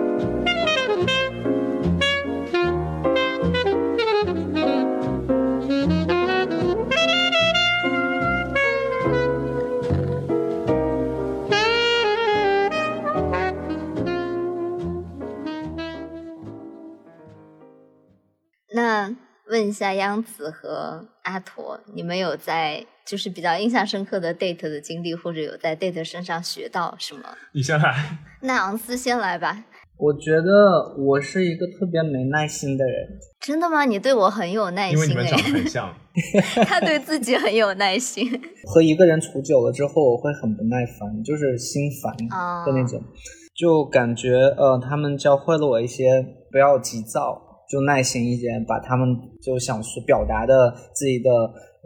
[19.59, 22.85] 问一下央子和阿驼，你们有在？
[23.05, 27.23] 就是比较印象深刻的 date 的经历，或者有在 date 身上学到什么？
[27.53, 28.17] 你先来。
[28.41, 29.65] 那昂斯先来吧。
[29.97, 33.19] 我觉得我是一个特别没耐心的人。
[33.41, 33.83] 真的吗？
[33.83, 34.97] 你对我很有耐心。
[34.97, 35.93] 因为你们长得很像。
[36.65, 38.29] 他对自己很有耐心。
[38.71, 42.15] 和一个人处久了之后，我会很不耐烦，就是心烦
[42.65, 43.03] 的那种。
[43.55, 51.29] 就感觉呃，他们教会了我一些不要急躁，就耐心一点，把他们就想说表达的自己的。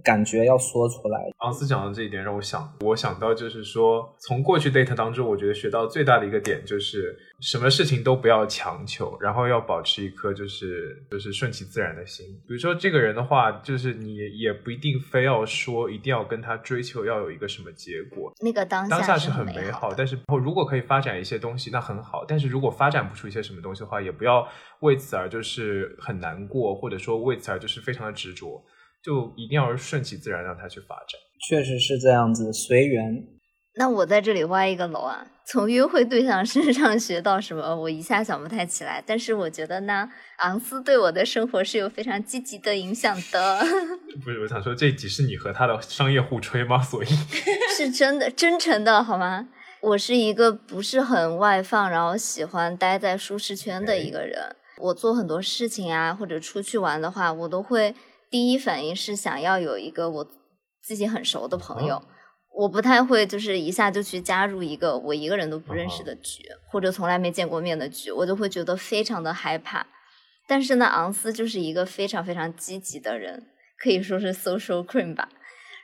[0.04, 1.20] 感觉要说出来。
[1.40, 12.26] 昂斯讲的这一点让我想，我想到就是说，从过去 date 当中，我觉得学到最大的一个点就是，什么事情都不要强求，然后要保持一颗就是就是顺其自然的心。
[12.48, 18.34] 比如说这个人的话，就是你也不一定非要说一定要跟他追求要有一个什么结果。
[18.42, 22.26] 那个当当下是很美好，但是如果可以发展一些东西，那很好。
[22.28, 24.48] 但是如果发展不出一些什么东西的话，也不要
[24.82, 28.64] 为此而就是很难过，或者说为此而就是非常的执着。
[29.04, 31.20] 就一定要顺其自然，让它去发展。
[31.50, 33.24] 确实是这样子，随缘。
[33.76, 37.76] 那我在这里挖一个楼啊，从约会对象身上学到什么？
[37.76, 39.04] 我一下想不太起来。
[39.06, 43.60] 但是我觉得呢，昂斯对我的生活是有非常积极的影响的。
[44.24, 46.80] 不是，我想说这集是你和他的商业互吹吗？
[46.82, 47.08] 所以
[47.76, 49.50] 是真的，真诚的好吗？
[49.82, 54.56] 我是一个不是很外放，然后喜欢待在舒适圈的一个人。
[54.78, 57.94] 我做很多事情啊，或者出去玩的话，我都会。
[58.34, 60.28] 第一反应是想要有一个我
[60.82, 62.02] 自己很熟的朋友，
[62.56, 66.42] 我不太会就是一下就去加入一个我一个人都不认识的局，
[66.72, 69.86] 或者从来没见过面的局，我就会觉得非常的害怕。
[70.48, 73.46] 但是呢，昂斯就是一个非常非常积极的人，
[73.78, 75.30] 可以说是 social cream 吧。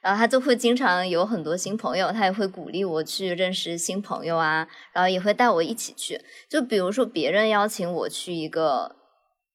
[0.01, 6.19] 然后他就会经常有很多新朋友，他也会鼓励我去认识新朋友啊，然后也会带我一起去。
[6.49, 8.95] 就比如说别人邀请我去一个。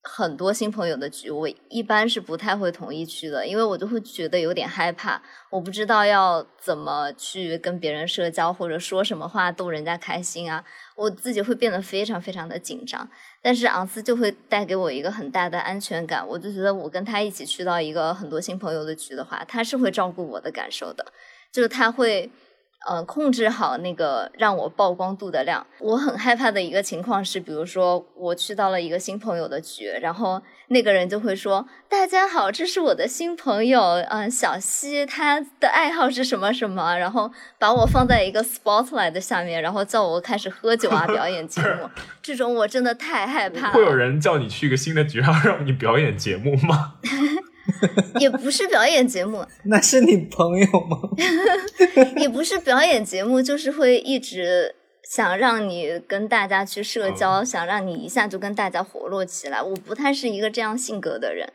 [0.07, 10.63] 很多新朋友的局，我一般是不太会同意去的，因为我就会觉得有点害怕，我不知道要怎么去跟别人社交，或者说什么话逗人家开心啊，
[10.95, 13.09] 我自己会变得非常非常的紧张。
[13.41, 21.13] 但是昂斯就会带给我一个很大的安全感，我就觉得我跟他一起去到一个很多新朋友的局的话，他是会照顾我的感受的，
[21.51, 22.31] 就是他会。
[22.87, 25.67] 呃，控制好那个让我曝光度的量。
[25.79, 33.81] 我很害怕的一个情况是，比如说我去到了一个新朋友的局，然后那个人就会说：“大家好，这是我的新朋友，
[34.11, 41.89] 嗯，小西，他的爱好是什么什么。”然后把我放在一个 spotlight 的下面，然后叫我开始喝酒啊，表演节目。
[42.23, 43.73] 这种我真的太害怕了。
[43.73, 46.95] 会有人叫你去一个新的局，然后让你表演节目吗？
[48.21, 50.99] 也不是表演节目， 那是你朋友吗？
[52.19, 59.63] 也不是表演节目，就是会一直想让你跟大家去社交，想让你一下就跟大家活络起来。
[59.63, 61.49] 我不太是一个这样性格的人。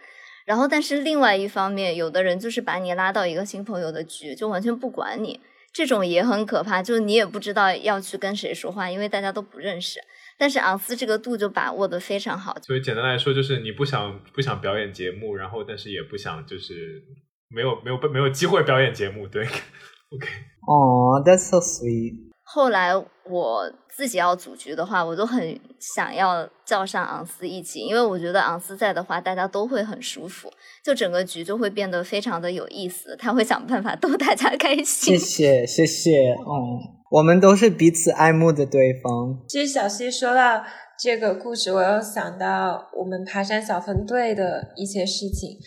[0.46, 5.40] 然后，但是另外一方面，有的人就是把你拉到一个新朋友的局，就完全不管你，
[5.72, 6.82] 这种也很可怕。
[6.82, 10.00] 就是你也不知道要去跟谁说话，因为大家都不认识。
[10.40, 17.04] 但是昂斯这个度就把握的非常好，所以简单来说就是你不想不想表演节目，然后但是也不想就是
[17.50, 20.28] 没有没有没有机会表演节目，对，OK。
[20.66, 22.30] 哦，That's so sweet。
[22.44, 30.52] 后来我自己要组局的话，我都很想要叫上昂斯一起，因为我觉得昂斯在的话，大家都会很舒服，
[30.84, 33.16] 就整个局就会变得非常的有意思。
[33.18, 35.16] 他会想办法逗大家开心。
[35.16, 36.99] 谢谢谢谢，哦。
[37.12, 39.40] 我们都是彼此爱慕的对方。
[39.48, 40.64] 其实小溪说到
[40.98, 45.58] 这个故事，我又想到我们爬山小分队的一些事情。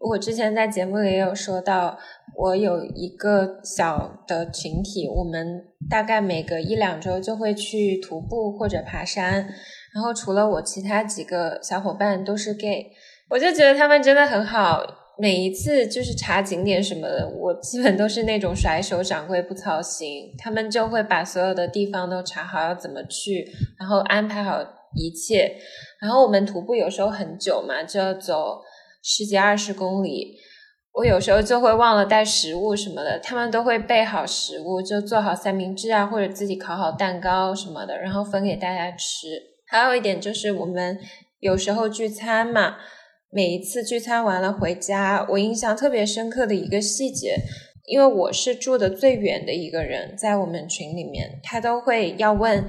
[0.00, 1.96] 我之前在节目里也有说到，
[2.36, 9.48] 我有一个小的群体，我们大概每隔一两周就会去徒步或者爬山。
[9.94, 12.90] 然后除了我，其他几个小伙伴都是 gay，
[13.30, 14.82] 我就觉得他们真的很好。
[15.18, 23.46] 每一次就是查景点什么的，我基本都是那种甩手掌柜不操心，他们就会把所有的地方都查好要怎么去，
[23.78, 24.58] 然后安排好
[24.96, 25.54] 一切。
[26.00, 28.62] 然后我们徒步有时候很久嘛，就要走
[29.02, 30.38] 十几二十公里，
[30.92, 39.28] 我有时候就会忘了带食物什么的，他们都会备好食物，就做好三明治啊，或者自己烤好蛋糕什么的，然后分给大家吃。
[39.68, 40.98] 还有一点就是我们
[41.38, 42.76] 有时候聚餐嘛。
[43.34, 47.34] 每一次聚餐完了回家，我印象特别深刻的一个细节，
[47.86, 52.62] 因为我是住的最远的一个人，在我们群里面，他都会要问，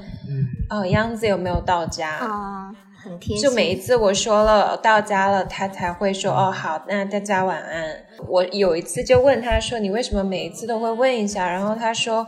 [0.70, 2.12] 哦，央子有没有到家？
[2.12, 2.72] 啊，
[3.04, 3.44] 很贴心。
[3.44, 7.98] 就每一次我说了到家了，他才会说，哦，好，那大家晚安。
[8.30, 11.46] 我有一次就问他说，你为什么每一次都会问一下？
[11.52, 12.26] 然后他说。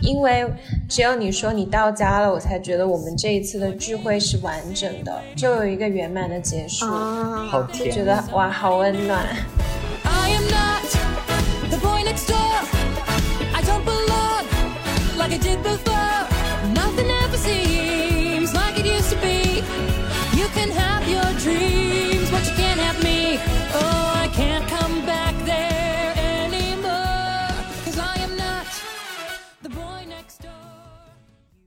[0.00, 0.46] 因为
[0.88, 9.24] 只有你说你到家了，我才觉得我们这一次的聚会是完整的，就有一个圆满的结束，好甜，觉得哇，好温暖。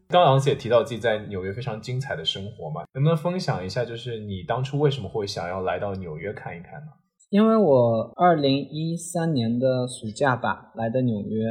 [0.09, 6.87] 刚刚斯也提到自己在纽约非常精彩的生活嘛，能不能分享一下，就是你当初为什么会想要来到纽约看一看呢？
[7.29, 11.45] 因为我二零一三年的暑假吧来的纽约，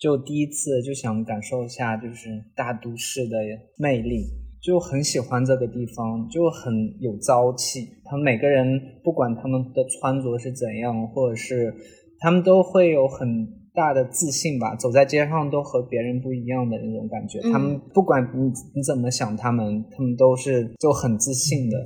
[0.00, 3.36] 就第一次就想感受一下就是大都市的
[3.78, 4.26] 魅力，
[4.60, 7.86] 就很喜欢这个地方，就很有朝气。
[8.04, 8.66] 他们每个人
[9.04, 11.72] 不管他们的穿着是怎样，或者是
[12.18, 13.61] 他们都会有很。
[13.74, 17.40] 大的自信吧，走在街上都和别人不一样的那种感觉。
[17.50, 21.76] 他们不管你你怎么想，他们他们都是就很自信的，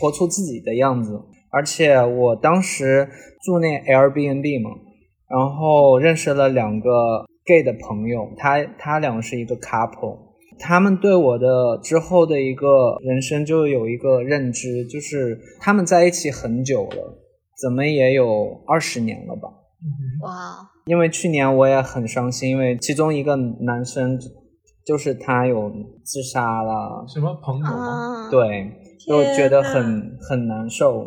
[0.00, 1.20] 活出自己的样子。
[1.50, 3.08] 而且我当时
[3.44, 4.70] 住那 Airbnb 嘛，
[5.28, 10.18] 然后认识了两个 gay 的朋友，他他俩是一个 couple，
[10.58, 17.18] 他们对我的之后的一个人生就有一个认知，就是他们在一起很久了，
[17.60, 19.48] 怎么也有二十年了吧。
[20.22, 20.70] 哇！
[20.86, 24.18] 因为去年我也很伤心，因为其中一个男生
[24.84, 25.70] 就是他有
[26.02, 27.04] 自杀了。
[27.08, 28.28] 什么朋友吗？
[28.30, 28.70] 对，
[29.06, 31.06] 就觉得很很难受。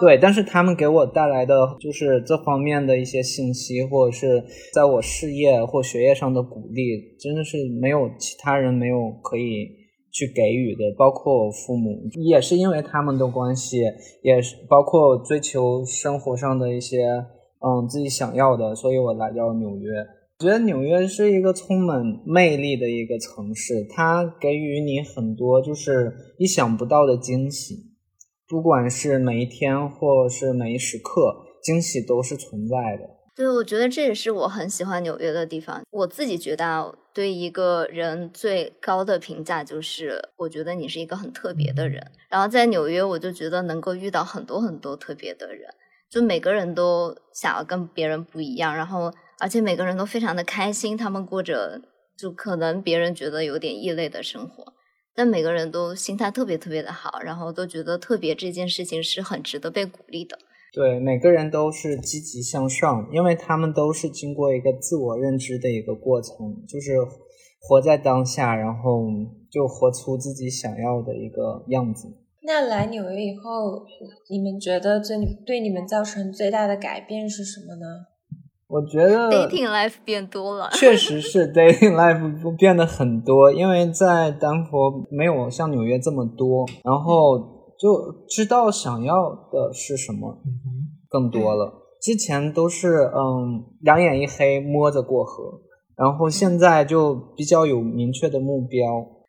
[0.00, 9.66] 对，但是他们给我带来的就是这方面的一些信息，或者是在我事业或学业上的鼓励，真的是没有其他人没有可以
[10.12, 10.82] 去给予的。
[10.96, 13.82] 包括我父母，也是因为他们的关系，
[14.22, 17.24] 也是包括追求生活上的一些。
[17.60, 20.06] 嗯，自己想要的，所以我来到纽约。
[20.40, 27.74] 我觉得纽约是一个充满魅力的一个城市，它给予你很多就是意想不到的惊喜，
[28.46, 33.18] 不管是每一天或是每一时刻，惊喜都是存在的。
[33.34, 35.82] 对，我觉得这也是我很喜欢纽约的地方。
[35.90, 42.00] 我自己觉得，对一个人最高的评价就是，我觉得你是一个很特别的人。
[42.28, 45.68] 然后在纽约，我就觉得能够遇到很多很多特别的人。
[46.10, 51.80] 就每个人都想要跟别人不一样，然后而且每个人都非常的开心，他们过着
[52.16, 54.72] 就可能别人觉得有点异类的生活，
[55.14, 60.38] 但每个人都心态特别特别的好，然后都觉得特别这件事情是很值得被鼓励的。
[60.72, 66.34] 对，每个人都是积极向上，因为他们都是经过一个自我认知的一个过程，
[66.68, 66.96] 就是
[67.60, 69.06] 活在当下，然后
[69.50, 72.08] 就活出自己想要的一个样子。
[72.42, 73.84] 那来纽约以后，
[74.30, 77.86] 你们觉得最对你们造成最大的改变是什么呢？
[78.68, 87.38] 我觉得 dating life 变多了，确实是 dating life 变得很多，因为在丹佛没有像纽约这么多，然后
[87.78, 90.38] 就知道想要的是什么
[91.08, 91.72] 更多了。
[92.00, 95.60] 之前都是嗯两眼一黑摸着过河，
[95.96, 98.84] 然后现在就比较有明确的目标。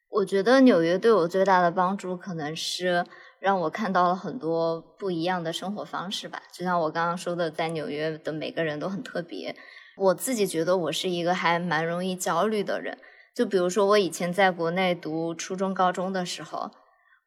[0.10, 3.06] 我觉得纽约对我最大的帮助可能是。
[3.42, 9.56] 让我看到了很多不一样的生活方式吧，就像我刚刚说的，在纽约的每个人都很特别。
[9.96, 12.98] 我自己觉得我是一个还蛮容易焦虑的人，
[13.34, 16.70] 就比如说我以前在国内读初中、高中的时候，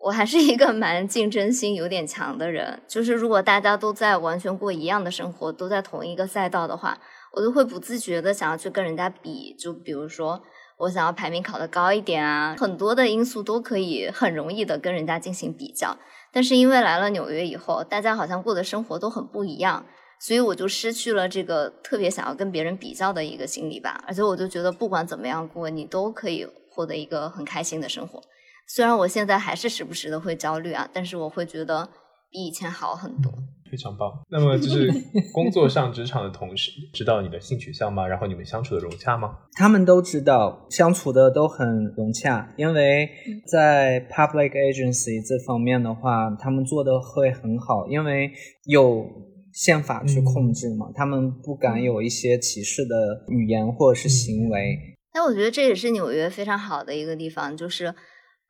[0.00, 2.82] 我还是一个蛮竞争心有点强的人。
[2.86, 6.98] 就是如果大家都在完全过一样的生活，都在同一个赛道的话，
[7.32, 9.54] 我都会不自觉的想要去跟人家比。
[9.54, 10.42] 就比如说。
[10.82, 15.96] 我想要排名考得高一点啊，很多的因素都可以很容易的跟人家进行比较。
[16.32, 19.86] 但是因为来了纽约以后，大家好像过的生活都很不一样，
[20.18, 24.02] 所以我就失去了这个特别想要跟别人比较的一个心理吧。
[24.08, 28.20] 而且我就觉得不管怎么样过，你都可以获得一个很开心的生活。
[28.66, 31.88] 虽然我现在还是时不时的会焦虑啊，但是我会觉得
[32.28, 33.32] 比以前好很多。
[33.72, 34.12] 非常棒。
[34.28, 34.92] 那么就是
[35.32, 38.06] 工作上、职场的同事知道你的性取向吗？
[38.06, 39.38] 然后你们相处的融洽吗？
[39.54, 42.52] 他们都知道，相处的都很融洽。
[42.58, 43.08] 因为
[43.50, 48.30] 在 public agency 这方面的话，他们做的会很好，因为
[48.66, 49.06] 有
[49.54, 54.76] 宪法去控制嘛，他们不敢有一些歧视的语言或者是行为。
[55.14, 57.94] 那我觉得这也是纽约非常好的一个地方，就是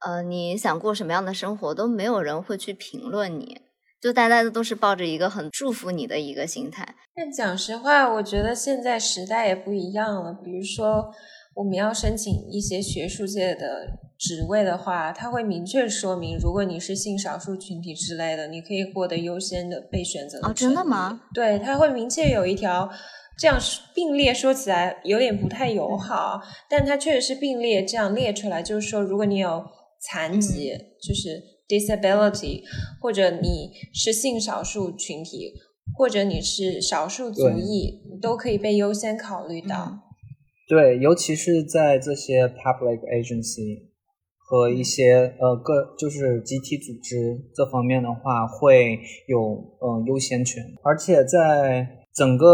[0.04, 3.56] 呃，你想过什么样的生活，都没有人会去评论你。
[4.02, 6.96] 就大家都是抱着一个很祝福你的一个心态。
[7.14, 10.32] 但讲实话，我觉得现在时代也不一样了。
[10.32, 11.08] 比如说，
[11.54, 13.86] 我们要申请一些学术界的
[14.18, 20.40] 职位的话，他会明确说明，如果你是性少数群体之类的，你可以获得优先的被选择。
[20.42, 21.20] 哦，真的吗？
[21.32, 22.90] 对，他会明确有一条，
[23.38, 23.56] 这样
[23.94, 29.64] 并列说起来有点不太友好，但它确实是并列这样列出来，就是说，如果你有
[30.00, 31.51] 残疾，就是。
[31.72, 32.62] disability，
[33.00, 35.54] 或者你是性少数群体，
[35.96, 40.00] 或者你是少数族裔，都可以被优先考虑到。
[40.68, 43.88] 对，尤其是在这些 public agency
[44.36, 52.01] 和一些呃个就是集体组织这方面的话，会有嗯优先权，而且在。
[52.14, 52.46] 整个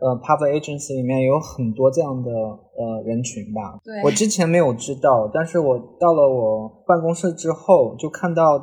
[0.00, 4.02] 呃 public agency 里面有很多这样的呃人群吧，对。
[4.04, 8.62] 我之前没有知道，但是我到了我办公室之后，就看到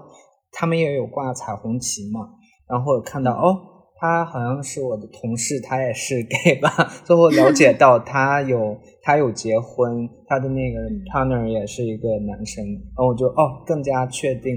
[0.52, 2.30] 他们也有挂彩虹旗嘛，
[2.70, 3.58] 然后看到哦，
[4.00, 6.70] 他好像是我的同事，他也是 gay 吧，
[7.04, 10.80] 最后了解到 他有他有结婚，他的那个
[11.12, 14.54] partner 也是一个男生，然后我就哦更加确定。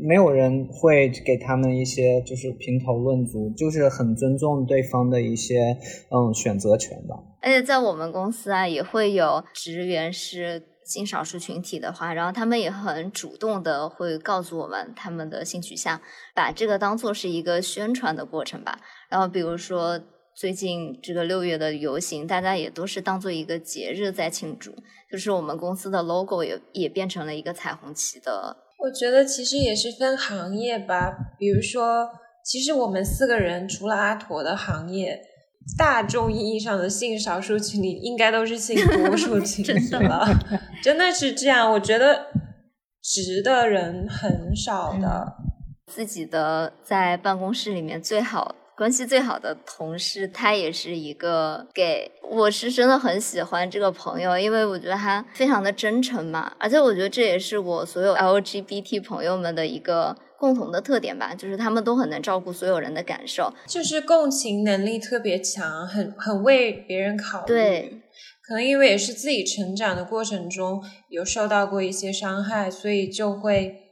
[0.00, 5.76] 没有人会给他们一些就是评头论足，就是很尊重对方的一些
[6.10, 7.16] 嗯选择权吧。
[7.40, 16.00] 而且在我们公司啊，也会有职员是性少数群体的话，然后他们也很主动的会告诉我们他们的性取向，
[16.34, 18.80] 把这个当做是一个宣传的过程吧。
[19.10, 20.00] 然后比如说
[20.34, 24.72] 最近这个六月的游行，大家也都是当做一个节日在庆祝，
[25.10, 28.67] 就是我们公司的 logo 也也变成了一个彩虹旗的。
[28.78, 32.08] 我觉得其实也是分行业吧，比如说，
[32.44, 35.20] 其实我们四个人除了阿驼的行业，
[35.76, 40.26] 大众意义上的性少数群体应该都是性多数 群体了，
[40.82, 41.70] 真的是这样。
[41.72, 42.26] 我觉得
[43.02, 45.34] 直的人很少的，
[45.86, 48.54] 自己的在办公室里面最好。
[48.78, 52.12] 关系最好的同事，他也是一个 gay。
[52.30, 67.46] 我是真的很喜欢这个朋友，因为我觉得他非常的真诚嘛，而且我觉得这也是我所有 LGBT 朋友们的一个共同的特点吧，就是他们都很能照顾所有人的感受，就是共情能力特别强，很很为别人考虑。
[67.48, 68.02] 对，
[68.46, 73.87] 可能因为也是自己成长的过程中有受到过一些伤害，所以就会。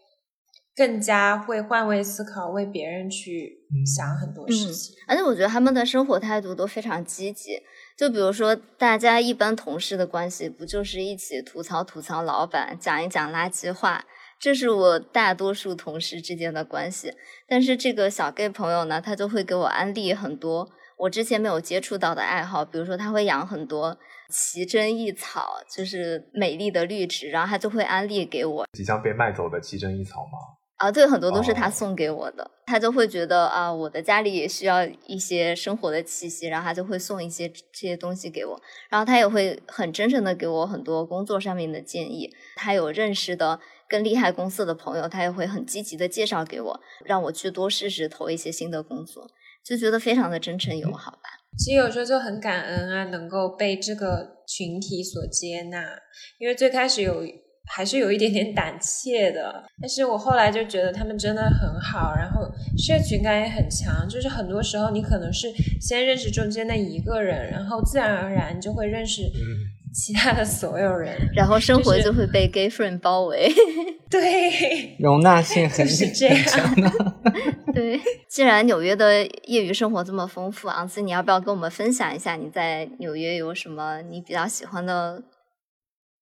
[0.76, 4.94] 更加会换位思考，为别人去想很多事情。
[5.08, 7.62] 而且我觉得他们的生活态度都非常积极。
[7.96, 14.04] 就比如说，大家一般同事的关系，不就是一起吐槽吐槽老板，讲一讲垃圾话？
[14.38, 17.14] 这是我大多数同事之间的关系。
[17.48, 20.68] 但是这个小 gay 朋友呢，他就会给我安利很多
[20.98, 23.96] 我之前没有接触到的爱好，比如说他会养很多
[24.30, 28.66] 奇珍异草，就是美丽的绿植，然后他就会安利给我。
[28.74, 30.38] 即将被卖走的奇珍异草吗？
[30.76, 31.70] 啊，对，很多都是他哦。
[31.70, 38.60] 送给我的，他就会觉得啊，我的家里也需要一些生活的气息，然后他就会送一些这些东西给我，
[38.90, 43.58] 然后他也会很真诚的给我很多工作上面的建议，他有认识的
[43.88, 49.30] 更厉害公司的朋友，他也会很积极的介绍给我，让我去多试试投一些新的工作，
[49.64, 51.20] 就觉得非常的真诚友好吧。
[51.58, 55.98] 其实有时候就很感恩啊，能够被这个群体所接纳，
[56.38, 57.24] 因为最开始有
[57.68, 62.42] 还是有一点点胆怯的，但是我后来就觉得他们真的很好，然后
[62.78, 65.48] 社群感也很强，就是很多时候你可能是
[65.80, 73.52] 先认识中间的一个人，然后自然而然就会认识嗯，其他的所有人，然后生活就会被 gay friend 包围。
[74.08, 76.90] 对，容纳性 很就是这样很强的。
[77.74, 85.20] 对，既然纽约的业余生活这么丰富，昂斯，你要不要跟我们分享一下你在纽约有什么你比较喜欢的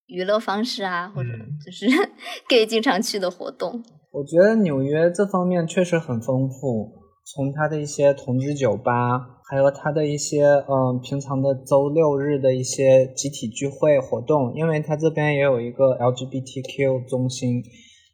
[0.06, 1.86] 娱乐方式啊，或者嗯就是
[2.48, 3.82] gay 经常去的活动？
[4.12, 6.92] 我觉得纽约这方面确实很丰富，
[7.24, 17.62] 从它的一些同志酒吧，还有它的一些嗯平常的周六日的一些集体聚会活动，因为它这边也有一个 LGBTQ 中心，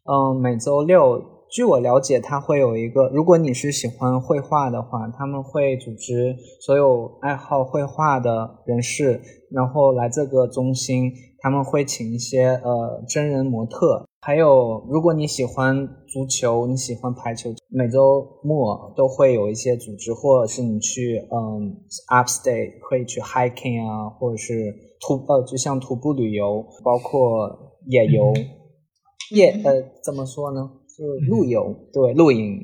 [0.05, 9.20] 嗯，每周六，据我了解，它会有一个，如果你是喜欢绘画的话，他们会组织所有爱好绘画的人士，
[9.51, 21.76] 然后来这个中心，他们会请一些呃真人模特，还有如果你喜欢足球，你喜欢排球，每周末都会有一些组织，或者是你去嗯
[22.11, 28.32] upstate 可以去 hiking 啊，或者是徒呃就像徒步旅游，包括野游，
[29.34, 30.70] 野呃怎么说呢？
[30.99, 31.59] 就是露营，
[31.93, 32.61] 对露营。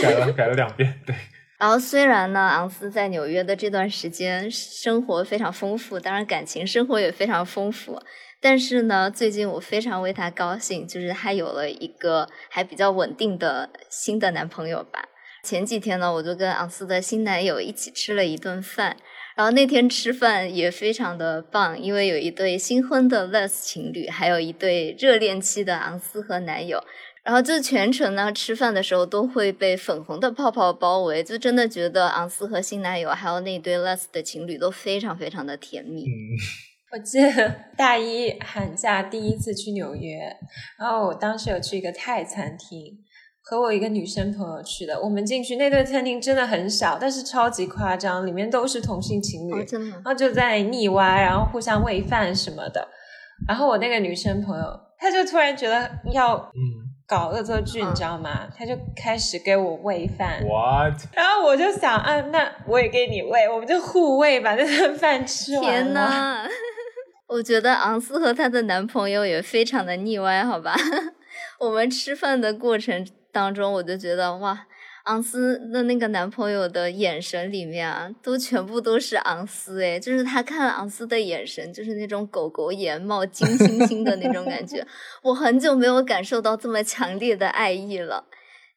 [0.00, 1.14] 改了改了两遍，对，
[1.58, 8.00] 然后虽然呢，昂斯在纽约的这段时间生活非常丰富，当然感情生活也非常丰富。
[8.40, 15.08] 但是呢，最近我非常为他高兴，就是他有了一个还比较稳定的新的男朋友吧。
[15.42, 18.96] 前几天呢，我就跟昂斯的新男友一起吃了一顿饭，
[19.34, 26.84] 然后那天吃饭也非常的棒，因为有一对新婚的 Les 情侣，还有一对热恋期的昂斯和男友。
[27.28, 36.04] 然后就全程呢，吃饭的时候都会被粉红的泡泡包围，就真的觉得昂斯和新男友还有那对 less 的情侣都非常非常的甜蜜。
[36.06, 36.08] 嗯，
[36.94, 40.18] 我记得 大一寒假第一次去纽约，
[40.78, 42.96] 然后我当时有去一个泰餐厅，
[43.42, 44.98] 和我一个女生朋友去的。
[44.98, 50.04] 我们进去那顿餐厅真的很小，但是超级夸张，里面都是同性情侣，哦，真的然？
[50.04, 52.88] 后就在腻歪，然后互相喂饭什么的。
[53.46, 54.64] 然后我那个女生朋友，
[54.98, 58.46] 她就突然觉得要嗯搞恶作剧，嗯你知道吗？
[58.56, 60.92] 他就开始给我喂饭，，what？
[61.14, 65.94] 然后我就想啊，那我也给你喂，我们就互喂，把那顿饭吃完天了。
[65.94, 66.48] 呐，
[67.26, 70.76] 我觉得昂斯和她的男朋友也非常的腻歪，好吧？
[71.58, 74.66] 我们吃饭的过程当中，我就觉得哇，
[75.08, 84.86] 昂斯的那个男朋友的眼神里面啊，都全部都是昂斯诶，就是他看昂斯的眼神，就是那种狗狗眼冒金星星的那种感觉。
[85.24, 88.24] 我很久没有感受到这么强烈的爱意了。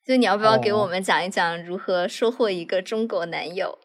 [0.06, 3.78] 就你要不要给我哦们讲一讲如何收获一个中国男友？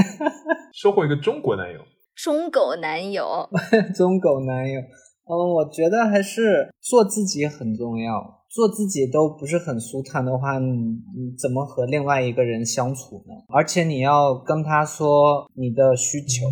[0.72, 1.80] 收获一个中国男友，
[2.14, 3.48] 中狗男友，
[3.96, 8.45] 中狗男友，嗯，我觉得还是做自己很重要。
[8.56, 10.72] 做自己都不是很舒坦的话，你
[11.14, 13.34] 你怎么和另外一个人相处呢？
[13.50, 16.46] 而且你要跟他说你的需求，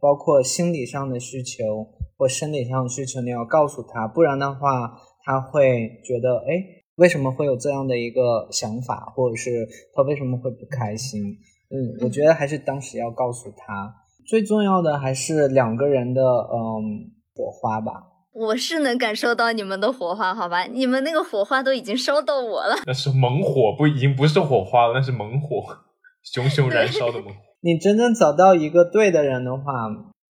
[0.00, 1.86] 包括心理上的需求
[2.16, 9.64] 或生理上的需求，你要告诉他，不然的话，他会觉得，哎，为什么会有这样的一个想法，或者是
[9.94, 11.22] 他为什么会不开心？
[11.70, 13.94] 嗯，我觉得还是当时要告诉他。
[14.26, 17.92] 最重要的还是两个人的嗯火花吧。
[18.38, 20.62] 我是能感受到你们的火花，好吧？
[20.64, 22.76] 你们那个火花都已经烧到我了。
[22.86, 25.76] 那是猛火，不已经不是火花了，那是猛火，
[26.22, 27.40] 熊熊燃烧的猛火。
[27.60, 29.62] 你真正找到一个对的人的话，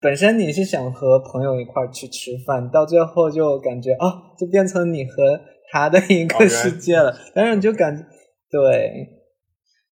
[0.01, 5.39] 本身你是想和朋友一块儿去吃饭，到最后就感觉哦，就变成你和
[5.71, 8.03] 他的一个世界了，但是你就感觉
[8.49, 9.15] 对。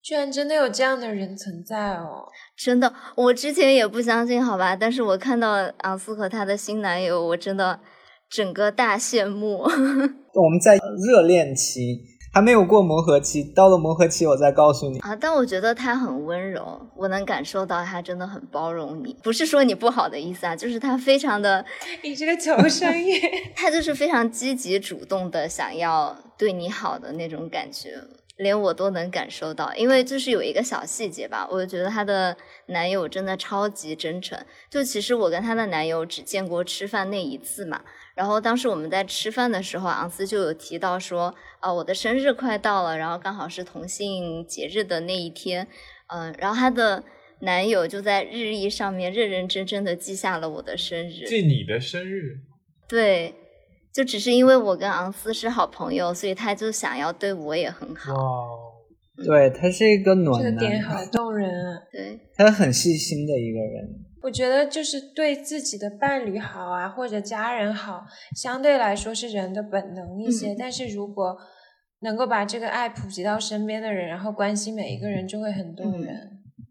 [0.01, 2.23] 居然真的有这样的人存在哦！
[2.57, 4.73] 真的，我之前也不相信，好吧？
[4.73, 5.49] 但是我看到
[5.79, 7.77] 昂斯和她的新男友，我真的
[8.29, 9.63] 整个大羡慕。
[10.33, 12.01] 我们在热恋期
[12.33, 14.99] 还没有过磨合期，到了磨合期我再告诉你。
[14.99, 19.15] 啊，但我觉得他很温柔，我能感受到他真的很包容你。
[19.23, 21.65] 不是说你不好的意思啊，就是他非常的，
[22.03, 23.19] 你这个求生欲，
[23.55, 27.99] 他就是非常积极主动的想要对你好的那种感觉。
[28.37, 34.37] 连我都能感受到，因为就是有一个小细节吧，我就觉得她的男友真的超级真诚。
[34.69, 37.81] 就其实我跟她的男友只见过吃饭那一次嘛，
[38.17, 45.67] 然后当时我们在吃饭的时候，昂斯就有提到说，啊，我的生日快到了，然后刚好是同性节日的那一天，
[46.07, 47.03] 嗯，然后她的
[47.41, 52.39] 男友就在日历上面认认真真的记下了我的生日，记你的生日，
[52.89, 53.35] 对。
[53.93, 58.13] 就只是因为我跟昂斯是好朋友，所以他就想要对我也很好。
[58.13, 61.81] 哇，对他是一个暖男这个，点好动人啊！
[61.91, 64.05] 对，他很细心的一个人。
[64.23, 68.03] 我觉得就是对自己的伴侣好啊，或者家人好，
[68.35, 70.53] 相对来说是人的本能一些。
[70.53, 71.37] 嗯但是如果
[72.01, 76.15] 能够把这个爱普及到身边的人，然后关心每一个人，就会很动人。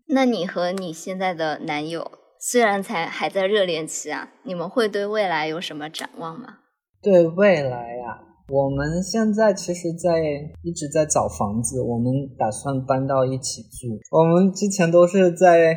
[0.08, 6.58] 那你和你现在的男友虽然才还在热恋期啊，你们会对未来有什么展望吗？
[7.02, 8.18] 对未来呀、
[8.48, 10.20] 我们现在其实在
[10.62, 13.98] 一直在找房子，我们打算搬到一起住。
[14.10, 15.74] 我们之前都是在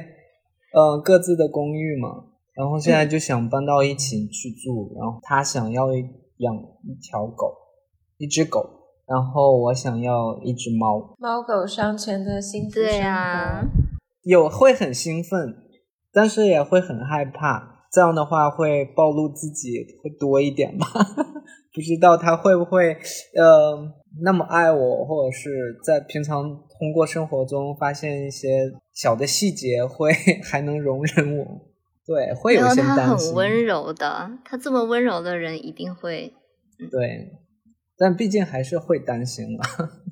[0.74, 4.94] 呃各自的公寓嘛，然后现在就想搬到一起去住。
[5.00, 7.54] 然后他想要养一条狗，
[8.18, 8.64] 一只狗，
[9.06, 11.16] 然后我想要一只猫。
[11.18, 12.90] 猫狗双全的幸福生活。
[12.90, 13.64] 对啊，
[14.24, 15.56] 有会很兴奋，
[16.14, 17.78] 但是也会很害怕。
[17.92, 20.86] 这样的话会暴露自己会多一点吧？
[21.74, 22.96] 不知道他会不会
[23.36, 23.92] 呃
[24.22, 26.44] 那么爱我，或者是在平常
[26.80, 30.12] 通过生活中发现一些小的细节，会
[30.44, 31.66] 还能容忍我。
[32.06, 33.28] 对，会有然后他些担心。
[33.28, 36.34] 很温柔的，他这么温柔的人一定会。
[36.90, 37.34] 对，
[37.98, 39.64] 但毕竟还是会担心了。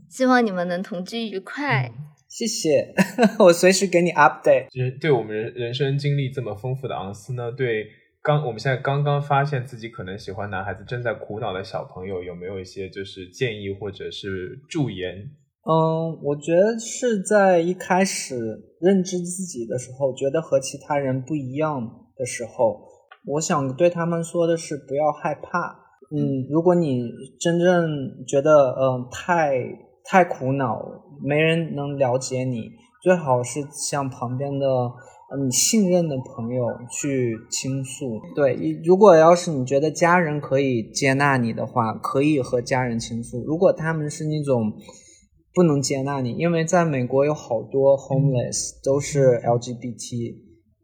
[0.10, 1.92] 希望你们能同居愉快。
[2.28, 2.94] 谢谢，
[3.40, 4.68] 我随时给你 update。
[4.70, 7.88] 就是对我们人人生经历这么丰富的昂斯呢，对
[8.28, 15.16] 刚我们现在刚刚发现自己可能喜欢男孩子，正在苦恼的小朋友，有没有一些就是建议或者是助言？
[15.64, 18.36] 嗯，我觉得是在一开始
[18.82, 22.82] 认知自己的时候，觉得和其他人不一样的时候，
[23.26, 25.80] 我想对他们说的是不要害怕。
[26.12, 27.10] 嗯，如果你
[27.40, 29.56] 真正觉得嗯、呃太
[30.04, 30.82] 太苦恼，
[31.24, 32.72] 没人能了解你，
[33.02, 34.94] 最好是向旁边的呃
[35.36, 38.22] 你信任的朋友去倾诉。
[38.34, 43.44] 对，一如果要是你觉得家人可以接纳你的话，可以和家人倾诉。
[43.44, 44.72] 如果他们是那种
[45.54, 50.36] 不能接纳你，因为在美国有好多 homeless 都是 LGBT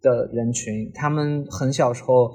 [0.01, 2.33] 的人群，他们很小时候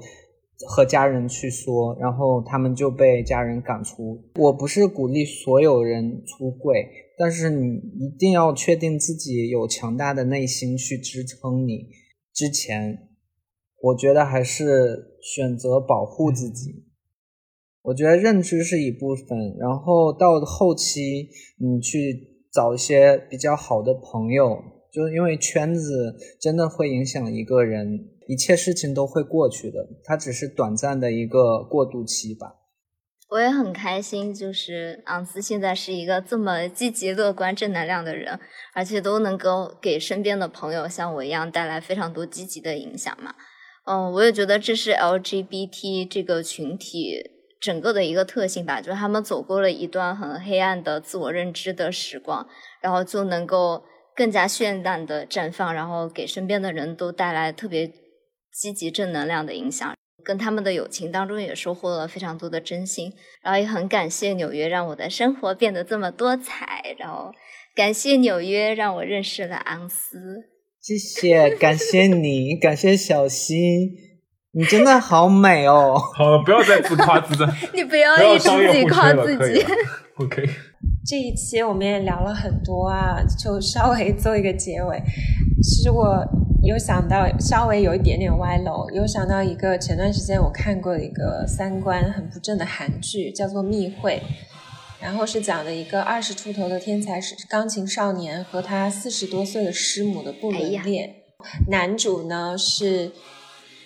[0.67, 4.23] 和家人去说，然后他们就被家人赶出。
[4.35, 6.87] 我不是鼓励所有人出柜，
[7.19, 11.87] 但是你一定要确定自己有强大的内心去支撑你。
[12.39, 13.09] 之前，
[13.81, 16.85] 我觉得还是选择保护自己。
[17.81, 21.27] 我觉得认知是一部分，然后到后期
[21.57, 24.57] 你去找一些比较好的朋友，
[24.89, 32.58] 就是因为圈子真的会影响一个人，一切事情都会过去的，它只是短暂的一个过渡期吧。
[33.29, 38.39] 我也很开心，就是昂斯现在是一个这么积极、乐观、正能量的人，
[38.73, 43.35] 而且都能够给身边的朋友像我一样带来非常多积极的影响嘛。
[43.85, 47.21] 嗯，我也觉得这是 LGBT 这个群体
[47.61, 52.47] 整个的一个特性吧，就是他们走过了一段很黑暗的自我认知的时光，
[52.81, 53.83] 然后就能够
[54.15, 57.91] 更加绚烂的绽放，然后给身边的人都带来特别
[58.51, 59.93] 积极正能量的影响。
[60.23, 67.31] 跟他们的友情当中也收获了非常多的真心，然后也很感谢纽约让我的生活变得这么多彩，然后
[67.75, 70.17] 感谢纽约让我认识了昂斯。
[70.81, 73.55] 谢谢，感谢你，感谢小溪，
[74.53, 75.95] 你真的好美哦。
[76.15, 79.61] 好了，不要再自夸自赞， 你不要一直自己夸自己。
[80.15, 80.43] OK，
[81.05, 85.01] 这一期我们也聊了很多啊，就稍微做一个结尾。
[85.61, 86.25] 其实我
[86.63, 94.21] 有想到，稍微有一点点歪楼，有想到一个前段时间我看过的一个三观很不正的韩剧，叫做《密会》，
[95.03, 101.15] 然后是讲的一个二十出头的天才是钢琴少年和他四十多岁的师母的不伦恋。
[101.69, 103.11] 男主呢是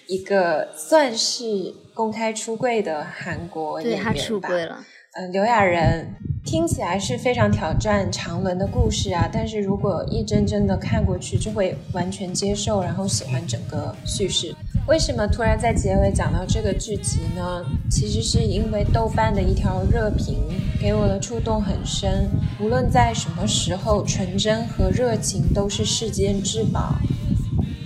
[0.08, 4.84] 一个算是公开出柜的韩国演员吧，他出柜了，
[5.14, 14.56] 呃，刘亚仁听起来是非常挑战常伦的故事啊，但是如果一帧帧的看过去，就会完全接受，然后喜欢整个叙事。
[14.88, 17.64] 为什么突然在结尾讲到这个剧集呢？
[17.92, 20.40] 其实是因为豆瓣的一条热评
[20.82, 22.28] 给我的触动很深。
[22.60, 26.96] 无论在什么时候，纯真和热情都是世间至宝。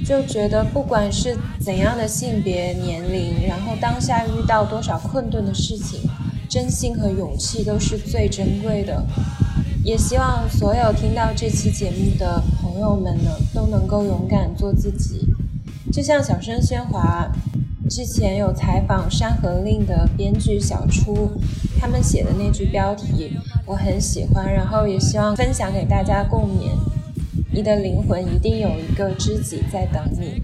[0.05, 5.99] 就觉得不管是怎样的性别、年龄，然后当下遇到多少困顿的事情，
[6.57, 9.05] 真心和勇气都是最珍贵的。
[9.83, 15.21] 也希望所有听到这期节目的朋友们呢，都能够勇敢做自己。
[15.93, 17.31] 就像小声喧哗
[17.87, 21.29] 之前有采访《山河令》的编剧小初，
[21.79, 23.37] 他们写的那句标题
[23.67, 26.71] 我很喜欢，然后也希望分享给大家共勉。
[27.53, 30.41] 你的灵魂一定有一个知己在等你。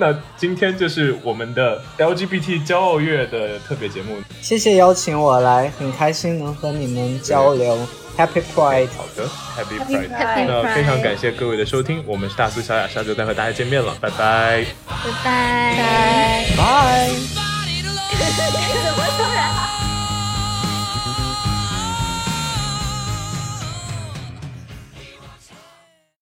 [0.00, 4.16] 那今天就是我们的 LGBT 骄傲月的特别节目。
[4.40, 7.86] 谢谢邀请我来，很开心能和你们交流。
[8.16, 8.88] Happy Pride！
[8.96, 10.08] 好的，Happy Pride。
[10.46, 14.64] 那非常感谢各位的收听，我们是大苏小雅，下周再和大家见面了，拜拜。
[14.88, 16.46] 拜拜。
[16.58, 17.10] 拜。
[18.20, 19.39] Love.